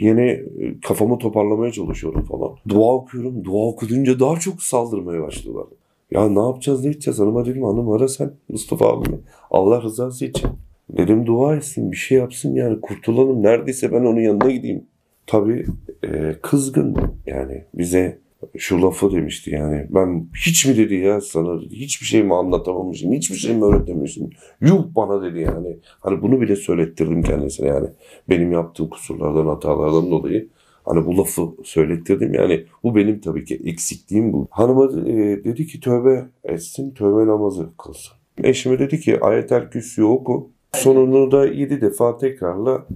yeni 0.00 0.44
kafamı 0.84 1.18
toparlamaya 1.18 1.72
çalışıyorum 1.72 2.24
falan. 2.24 2.50
Dua 2.68 2.94
okuyorum. 2.94 3.44
Dua 3.44 3.66
okudunca 3.66 4.20
daha 4.20 4.36
çok 4.36 4.62
saldırmaya 4.62 5.22
başlıyorlar. 5.22 5.66
Ya 6.10 6.28
ne 6.28 6.40
yapacağız 6.40 6.84
ne 6.84 6.90
edeceğiz 6.90 7.18
hanıma 7.18 7.46
dedim 7.46 7.62
hanım 7.62 7.90
ara 7.90 8.08
sen 8.08 8.30
Mustafa 8.48 8.88
abimi. 8.88 9.18
Allah 9.50 9.82
rızası 9.82 10.24
için. 10.24 10.50
Dedim 10.90 11.26
dua 11.26 11.56
etsin 11.56 11.92
bir 11.92 11.96
şey 11.96 12.18
yapsın 12.18 12.54
yani 12.54 12.80
kurtulalım. 12.80 13.42
Neredeyse 13.42 13.92
ben 13.92 14.00
onun 14.00 14.20
yanına 14.20 14.50
gideyim. 14.50 14.84
Tabii 15.26 15.66
e, 16.04 16.34
kızgın 16.42 16.96
yani 17.26 17.64
bize 17.74 18.18
şu 18.56 18.82
lafı 18.82 19.12
demişti 19.12 19.50
yani. 19.50 19.86
Ben 19.90 20.28
hiç 20.46 20.66
mi 20.66 20.76
dedi 20.76 20.94
ya 20.94 21.20
sana 21.20 21.60
dedi 21.60 21.74
hiçbir 21.74 22.06
şey 22.06 22.22
mi 22.22 22.34
anlatamamışım 22.34 23.12
hiçbir 23.12 23.36
şey 23.36 23.56
mi 23.56 23.64
öğretememişim? 23.64 24.30
Yuh 24.60 24.84
bana 24.96 25.22
dedi 25.22 25.40
yani. 25.40 25.76
Hani 26.00 26.22
bunu 26.22 26.40
bile 26.40 26.56
söylettirdim 26.56 27.22
kendisine 27.22 27.68
yani. 27.68 27.88
Benim 28.28 28.52
yaptığım 28.52 28.88
kusurlardan 28.88 29.46
hatalardan 29.46 30.10
dolayı. 30.10 30.48
Hani 30.84 31.06
bu 31.06 31.16
lafı 31.16 31.42
söylettirdim 31.64 32.34
yani. 32.34 32.64
Bu 32.82 32.96
benim 32.96 33.20
tabii 33.20 33.44
ki 33.44 33.60
eksikliğim 33.64 34.32
bu. 34.32 34.48
Hanıma 34.50 34.84
e, 34.84 35.44
dedi 35.44 35.66
ki 35.66 35.80
tövbe 35.80 36.28
etsin 36.44 36.90
tövbe 36.90 37.26
namazı 37.26 37.68
kılsın. 37.78 38.12
Eşime 38.44 38.78
dedi 38.78 39.00
ki 39.00 39.20
ayetel 39.20 39.70
kürsüyü 39.70 40.06
oku. 40.06 40.50
Sonunu 40.72 41.30
da 41.30 41.46
yedi 41.46 41.80
defa 41.80 42.16
tekrarla. 42.16 42.86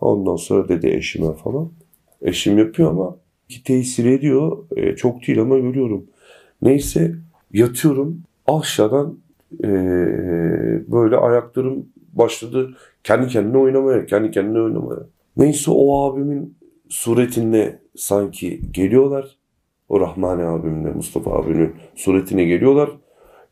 Ondan 0.00 0.36
sonra 0.36 0.68
dedi 0.68 0.86
eşime 0.88 1.32
falan. 1.32 1.70
Eşim 2.22 2.58
yapıyor 2.58 2.90
ama 2.90 3.16
ki 3.48 3.62
tesir 3.64 4.04
ediyor. 4.04 4.58
E, 4.76 4.96
çok 4.96 5.26
değil 5.26 5.40
ama 5.40 5.58
görüyorum. 5.58 6.04
Neyse 6.62 7.14
yatıyorum. 7.52 8.22
aşağıdan 8.46 9.18
e, 9.64 9.68
böyle 10.92 11.16
ayaklarım 11.16 11.86
başladı 12.12 12.74
kendi 13.04 13.28
kendine 13.28 13.58
oynamaya, 13.58 14.06
kendi 14.06 14.30
kendine 14.30 14.60
oynamaya. 14.60 15.00
Neyse 15.36 15.70
o 15.70 16.04
abimin 16.04 16.56
suretine 16.88 17.78
sanki 17.96 18.60
geliyorlar. 18.70 19.36
O 19.88 20.00
Rahmani 20.00 20.44
abimle 20.44 20.90
Mustafa 20.90 21.32
abimin 21.32 21.72
suretine 21.94 22.44
geliyorlar. 22.44 22.90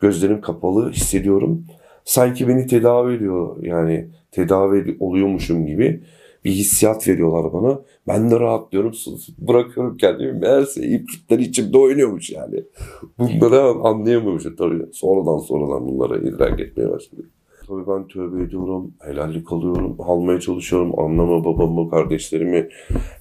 Gözlerim 0.00 0.40
kapalı 0.40 0.90
hissediyorum. 0.90 1.64
Sanki 2.04 2.48
beni 2.48 2.66
tedavi 2.66 3.14
ediyor 3.14 3.56
yani 3.62 4.08
tedavi 4.30 4.96
oluyormuşum 5.00 5.66
gibi 5.66 6.00
bir 6.44 6.50
hissiyat 6.50 7.08
veriyorlar 7.08 7.52
bana. 7.52 7.80
Ben 8.08 8.30
de 8.30 8.40
rahatlıyorum. 8.40 8.92
Bırakıyorum 9.38 9.96
kendimi. 9.96 10.32
Meğerse 10.32 10.86
iplikler 10.86 11.38
içimde 11.38 11.78
oynuyormuş 11.78 12.30
yani. 12.30 12.64
Bunları 13.18 13.60
anlayamıyormuşum 13.60 14.56
tabii. 14.56 14.86
Sonradan 14.92 15.38
sonradan 15.38 15.88
bunlara 15.88 16.18
idrak 16.18 16.60
etmeye 16.60 16.90
başladım. 16.90 17.26
Tabii 17.68 17.86
ben 17.86 18.08
tövbe 18.08 18.42
ediyorum, 18.42 18.94
helallik 19.00 19.52
alıyorum, 19.52 19.96
almaya 19.98 20.40
çalışıyorum. 20.40 21.00
Anneme, 21.00 21.44
babamı, 21.44 21.90
kardeşlerimi. 21.90 22.68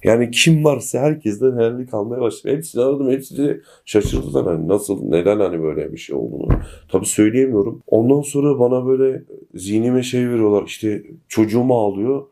Yani 0.04 0.30
kim 0.30 0.64
varsa 0.64 0.98
herkesten 0.98 1.52
helallik 1.52 1.94
almaya 1.94 2.20
başladım. 2.20 2.56
Hepsini 2.56 2.82
aradım, 2.82 3.10
hepsi 3.10 3.60
şaşırdılar. 3.84 4.44
Hani 4.44 4.68
nasıl, 4.68 5.04
neden 5.04 5.40
hani 5.40 5.62
böyle 5.62 5.92
bir 5.92 5.96
şey 5.96 6.16
olduğunu. 6.16 6.48
Tabii 6.92 7.06
söyleyemiyorum. 7.06 7.82
Ondan 7.86 8.20
sonra 8.20 8.58
bana 8.58 8.86
böyle 8.86 9.22
zihnime 9.54 10.02
şey 10.02 10.28
veriyorlar. 10.30 10.64
İşte 10.66 11.02
çocuğum 11.28 11.72
ağlıyor. 11.74 12.26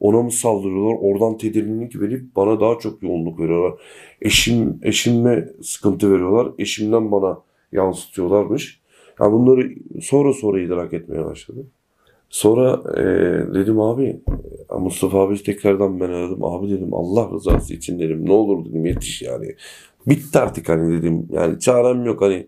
Ona 0.00 0.22
mı 0.22 0.32
saldırıyorlar? 0.32 0.96
Oradan 1.00 1.38
tedirginlik 1.38 2.00
verip 2.00 2.36
bana 2.36 2.60
daha 2.60 2.78
çok 2.78 3.02
yoğunluk 3.02 3.40
veriyorlar. 3.40 3.80
Eşim, 4.22 4.80
eşime 4.82 5.48
sıkıntı 5.62 6.12
veriyorlar. 6.12 6.52
Eşimden 6.58 7.12
bana 7.12 7.38
yansıtıyorlarmış. 7.72 8.80
Yani 9.20 9.32
bunları 9.32 9.70
sonra 10.02 10.32
sonra 10.32 10.60
idrak 10.60 10.92
etmeye 10.92 11.24
başladım. 11.24 11.66
Sonra 12.30 12.82
e, 12.96 13.04
dedim 13.54 13.80
abi 13.80 14.20
Mustafa 14.78 15.20
abi 15.20 15.42
tekrardan 15.42 16.00
ben 16.00 16.08
aradım. 16.08 16.44
Abi 16.44 16.70
dedim 16.70 16.94
Allah 16.94 17.30
rızası 17.32 17.74
için 17.74 17.98
dedim 17.98 18.26
ne 18.26 18.32
olur 18.32 18.64
dedim 18.64 18.86
yetiş 18.86 19.22
yani. 19.22 19.54
Bitti 20.06 20.38
artık 20.38 20.68
hani 20.68 20.92
dedim. 20.92 21.26
Yani 21.30 21.60
çarem 21.60 22.04
yok 22.04 22.22
hani. 22.22 22.46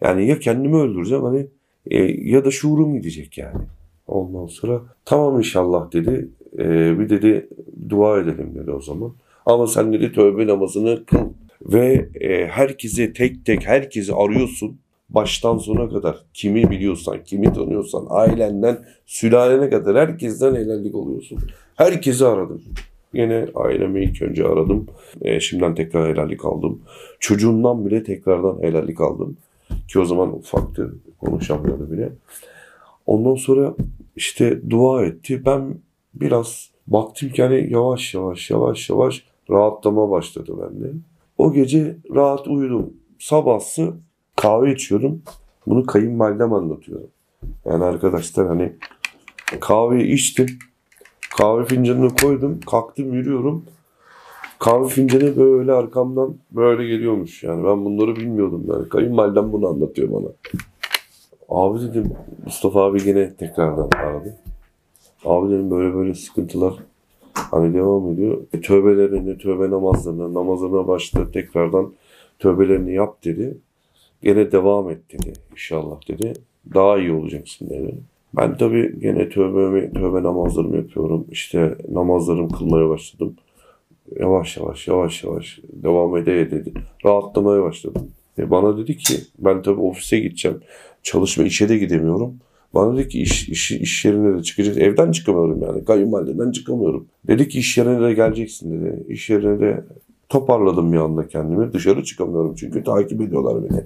Yani 0.00 0.26
ya 0.26 0.38
kendimi 0.38 0.76
öldüreceğim 0.76 1.24
hani 1.24 1.46
e, 1.90 2.02
ya 2.30 2.44
da 2.44 2.50
şuurum 2.50 2.94
gidecek 2.94 3.38
yani. 3.38 3.62
Ondan 4.06 4.46
sonra 4.46 4.82
tamam 5.04 5.38
inşallah 5.38 5.92
dedi. 5.92 6.28
E, 6.58 6.98
bir 6.98 7.08
dedi 7.08 7.48
dua 7.88 8.20
edelim 8.20 8.54
dedi 8.54 8.70
o 8.70 8.80
zaman. 8.80 9.12
Ama 9.46 9.66
sen 9.66 9.92
dedi 9.92 10.12
tövbe 10.12 10.46
namazını 10.46 11.04
kıl. 11.04 11.28
Ve 11.62 12.08
e, 12.20 12.46
herkese 12.46 13.12
tek 13.12 13.44
tek 13.44 13.66
herkesi 13.66 14.14
arıyorsun 14.14 14.78
baştan 15.10 15.58
sona 15.58 15.88
kadar 15.88 16.16
kimi 16.34 16.70
biliyorsan, 16.70 17.24
kimi 17.24 17.52
tanıyorsan, 17.52 18.06
ailenden, 18.08 18.78
sülalene 19.06 19.70
kadar 19.70 19.96
herkesten 19.96 20.54
helallik 20.54 20.94
oluyorsun. 20.94 21.38
Herkesi 21.74 22.26
aradım. 22.26 22.62
Yine 23.14 23.46
ailemi 23.54 24.04
ilk 24.04 24.22
önce 24.22 24.44
aradım. 24.44 24.86
E, 25.22 25.40
şimdiden 25.40 25.74
tekrar 25.74 26.08
helallik 26.08 26.44
aldım. 26.44 26.80
Çocuğundan 27.20 27.86
bile 27.86 28.02
tekrardan 28.02 28.58
helallik 28.62 29.00
aldım. 29.00 29.36
Ki 29.88 29.98
o 29.98 30.04
zaman 30.04 30.38
ufaktı, 30.38 30.94
konuşamıyordu 31.20 31.92
bile. 31.92 32.12
Ondan 33.06 33.34
sonra 33.34 33.74
işte 34.16 34.70
dua 34.70 35.04
etti. 35.04 35.42
Ben 35.46 35.74
biraz 36.20 36.70
baktım 36.86 37.28
ki 37.28 37.42
hani 37.42 37.72
yavaş 37.72 38.14
yavaş 38.14 38.50
yavaş 38.50 38.90
yavaş 38.90 39.24
rahatlama 39.50 40.10
başladı 40.10 40.52
bende. 40.62 40.92
O 41.38 41.52
gece 41.52 41.96
rahat 42.14 42.48
uyudum. 42.48 42.94
Sabahsı 43.18 43.92
kahve 44.36 44.72
içiyorum. 44.72 45.22
Bunu 45.66 45.86
kayınvalidem 45.86 46.52
anlatıyor. 46.52 47.00
Yani 47.64 47.84
arkadaşlar 47.84 48.46
hani 48.46 48.72
kahveyi 49.60 50.12
içtim. 50.12 50.46
Kahve 51.36 51.64
fincanını 51.64 52.16
koydum. 52.16 52.60
Kalktım 52.60 53.12
yürüyorum. 53.12 53.64
Kahve 54.58 54.88
fincanı 54.88 55.36
böyle 55.36 55.72
arkamdan 55.72 56.34
böyle 56.52 56.86
geliyormuş. 56.86 57.42
Yani 57.42 57.64
ben 57.64 57.84
bunları 57.84 58.16
bilmiyordum. 58.16 58.64
Yani 58.68 58.88
kayınvalidem 58.88 59.52
bunu 59.52 59.66
anlatıyor 59.68 60.08
bana. 60.12 60.28
Abi 61.48 61.80
dedim 61.80 62.12
Mustafa 62.44 62.82
abi 62.84 63.08
yine 63.08 63.34
tekrardan 63.34 63.88
aradı. 63.96 64.36
Abi 65.24 65.52
dedim 65.52 65.70
böyle 65.70 65.94
böyle 65.94 66.14
sıkıntılar 66.14 66.74
hani 67.34 67.74
devam 67.74 68.12
ediyor. 68.12 68.40
E, 68.54 68.60
tövbelerini, 68.60 69.38
tövbe 69.38 69.70
namazlarına, 69.70 70.34
namazlarına 70.34 70.88
başladı 70.88 71.30
tekrardan 71.32 71.92
tövbelerini 72.38 72.94
yap 72.94 73.24
dedi. 73.24 73.58
Gene 74.22 74.52
devam 74.52 74.90
et 74.90 74.98
dedi 75.12 75.32
inşallah 75.52 76.08
dedi. 76.08 76.32
Daha 76.74 76.98
iyi 76.98 77.12
olacaksın 77.12 77.70
dedi. 77.70 77.94
Ben 78.36 78.56
tabii 78.56 79.00
gene 79.00 79.28
tövbe, 79.28 79.92
tövbe 79.92 80.22
namazlarımı 80.22 80.76
yapıyorum. 80.76 81.26
İşte 81.30 81.78
namazlarımı 81.88 82.48
kılmaya 82.48 82.88
başladım. 82.88 83.36
Yavaş 84.20 84.56
yavaş 84.56 84.88
yavaş 84.88 85.24
yavaş 85.24 85.60
devam 85.72 86.16
ede 86.16 86.50
dedi. 86.50 86.72
Rahatlamaya 87.04 87.62
başladım. 87.62 88.10
E 88.38 88.50
bana 88.50 88.78
dedi 88.78 88.96
ki 88.96 89.14
ben 89.38 89.62
tabii 89.62 89.80
ofise 89.80 90.18
gideceğim. 90.18 90.60
Çalışma 91.02 91.44
işe 91.44 91.68
de 91.68 91.78
gidemiyorum. 91.78 92.34
Bana 92.74 92.96
dedi 92.96 93.08
ki 93.08 93.20
iş, 93.22 93.48
iş, 93.48 93.70
iş 93.70 94.04
yerine 94.04 94.38
de 94.38 94.42
çıkacağız. 94.42 94.78
Evden 94.78 95.12
çıkamıyorum 95.12 95.62
yani. 95.62 95.84
Kayınvalideden 95.84 96.50
çıkamıyorum. 96.50 97.06
Dedi 97.26 97.48
ki 97.48 97.58
iş 97.58 97.78
yerine 97.78 98.02
de 98.02 98.14
geleceksin 98.14 98.72
dedi. 98.72 99.04
İş 99.08 99.30
yerine 99.30 99.60
de 99.60 99.84
toparladım 100.28 100.92
bir 100.92 100.98
anda 100.98 101.28
kendimi. 101.28 101.72
Dışarı 101.72 102.04
çıkamıyorum 102.04 102.54
çünkü 102.54 102.84
takip 102.84 103.20
ediyorlar 103.20 103.70
beni 103.70 103.84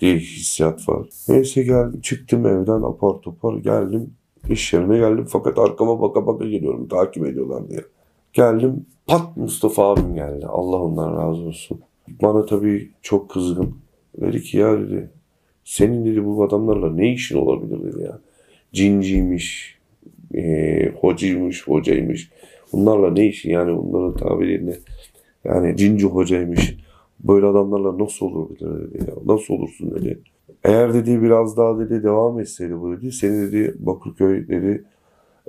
diye 0.00 0.16
hissiyat 0.16 0.88
var. 0.88 1.08
Neyse 1.28 1.62
geldim 1.62 2.00
çıktım 2.00 2.46
evden 2.46 2.82
apar 2.82 3.20
topar 3.22 3.56
geldim. 3.56 4.10
iş 4.50 4.72
yerine 4.72 4.98
geldim 4.98 5.26
fakat 5.28 5.58
arkama 5.58 6.00
baka 6.00 6.26
baka 6.26 6.44
geliyorum 6.44 6.88
takip 6.88 7.26
ediyorlar 7.26 7.70
diye. 7.70 7.84
Geldim 8.32 8.86
pat 9.06 9.36
Mustafa 9.36 9.92
abim 9.92 10.14
geldi. 10.14 10.46
Allah 10.46 10.76
ondan 10.76 11.16
razı 11.16 11.42
olsun. 11.42 11.80
Bana 12.22 12.46
tabii 12.46 12.90
çok 13.02 13.30
kızgın. 13.30 13.74
Dedi 14.20 14.42
ki 14.42 14.58
ya 14.58 14.78
dedi 14.78 15.10
senin 15.64 16.04
dedi 16.04 16.24
bu 16.24 16.44
adamlarla 16.44 16.90
ne 16.90 17.12
işin 17.12 17.38
olabilir 17.38 17.92
dedi 17.92 18.02
ya. 18.02 18.18
Cinciymiş, 18.74 19.78
e, 20.34 20.88
hocaymış, 21.00 21.68
hocaymış. 21.68 22.30
Bunlarla 22.72 23.10
ne 23.10 23.26
işin 23.26 23.50
yani 23.50 23.76
bunların 23.76 24.16
tabiriyle 24.16 24.78
yani 25.44 25.76
cinci 25.76 26.06
hocaymış. 26.06 26.76
Böyle 27.20 27.46
adamlarla 27.46 27.98
nasıl 27.98 28.26
olur 28.26 28.50
dedi 28.50 28.98
ya. 28.98 29.14
Nasıl 29.26 29.54
olursun 29.54 29.94
dedi. 29.94 30.18
Eğer 30.64 30.94
dedi 30.94 31.22
biraz 31.22 31.56
daha 31.56 31.78
dedi 31.78 32.02
devam 32.02 32.40
etseydi 32.40 32.80
bu 32.80 32.96
dedi. 32.96 33.12
Seni 33.12 33.52
dedi 33.52 33.74
Bakırköy 33.78 34.48
dedi 34.48 34.84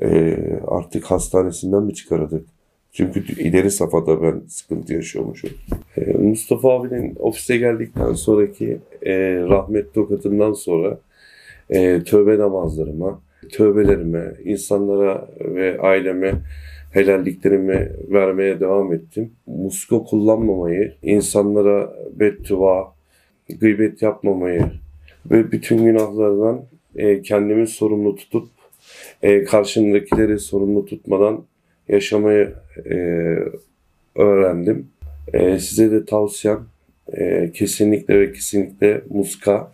e, 0.02 0.38
artık 0.68 1.06
hastanesinden 1.06 1.84
mi 1.84 1.94
çıkardık? 1.94 2.46
Çünkü 2.92 3.42
ileri 3.42 3.72
safhada 3.72 4.22
ben 4.22 4.42
sıkıntı 4.48 4.94
yaşıyormuşum. 4.94 5.50
E, 5.98 6.14
Mustafa 6.14 6.74
abinin 6.74 7.16
ofise 7.20 7.58
geldikten 7.58 8.14
sonraki 8.14 8.78
e, 9.06 9.14
rahmet 9.36 9.94
tokatından 9.94 10.54
sonra 10.54 11.00
e, 11.70 12.04
tövbe 12.04 12.40
namazlarıma, 12.40 13.22
tövbelerime, 13.52 14.34
insanlara 14.44 15.30
ve 15.40 15.80
aileme 15.80 16.34
helalliklerimi 16.92 17.92
vermeye 18.12 18.60
devam 18.60 18.94
ettim. 18.94 19.32
Muska 19.48 20.00
kullanmamayı, 20.04 20.94
insanlara 21.02 21.94
beddua, 22.14 22.94
gıybet 23.60 24.02
yapmamayı 24.02 24.66
ve 25.32 25.52
bütün 25.52 25.86
günahlardan 25.86 26.66
e, 26.96 27.22
kendimi 27.22 27.68
sorumlu 27.68 28.16
tutup 28.16 28.48
e, 29.24 29.44
karşımdakileri 29.44 30.40
sorumlu 30.40 30.86
tutmadan 30.86 31.44
yaşamayı 31.88 32.54
e, 32.86 32.96
öğrendim. 34.16 34.88
E, 35.34 35.60
size 35.60 35.92
de 35.92 36.06
tavsiyem 36.06 36.66
e, 37.14 37.52
kesinlikle 37.54 38.20
ve 38.20 38.34
kesinlikle 38.34 39.02
muska 39.10 39.72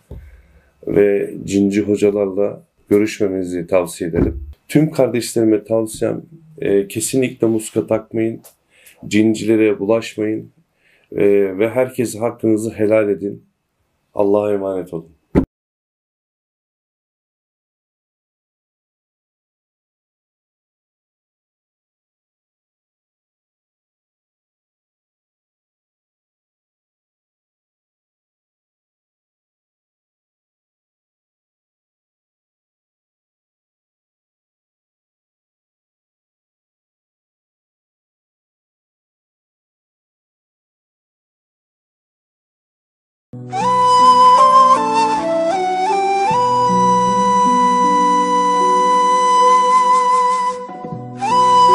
ve 0.86 1.34
cinci 1.44 1.82
hocalarla 1.82 2.62
görüşmemizi 2.88 3.66
tavsiye 3.66 4.10
ederim. 4.10 4.44
Tüm 4.68 4.90
kardeşlerime 4.90 5.64
tavsiyem 5.64 6.22
e, 6.58 6.88
kesinlikle 6.88 7.46
muska 7.46 7.86
takmayın. 7.86 8.40
Cincilere 9.08 9.78
bulaşmayın. 9.78 10.50
E, 11.12 11.24
ve 11.58 11.68
herkese 11.68 12.18
hakkınızı 12.18 12.70
helal 12.70 13.08
edin. 13.08 13.42
Allah'a 14.14 14.52
emanet 14.52 14.94
olun. 14.94 15.11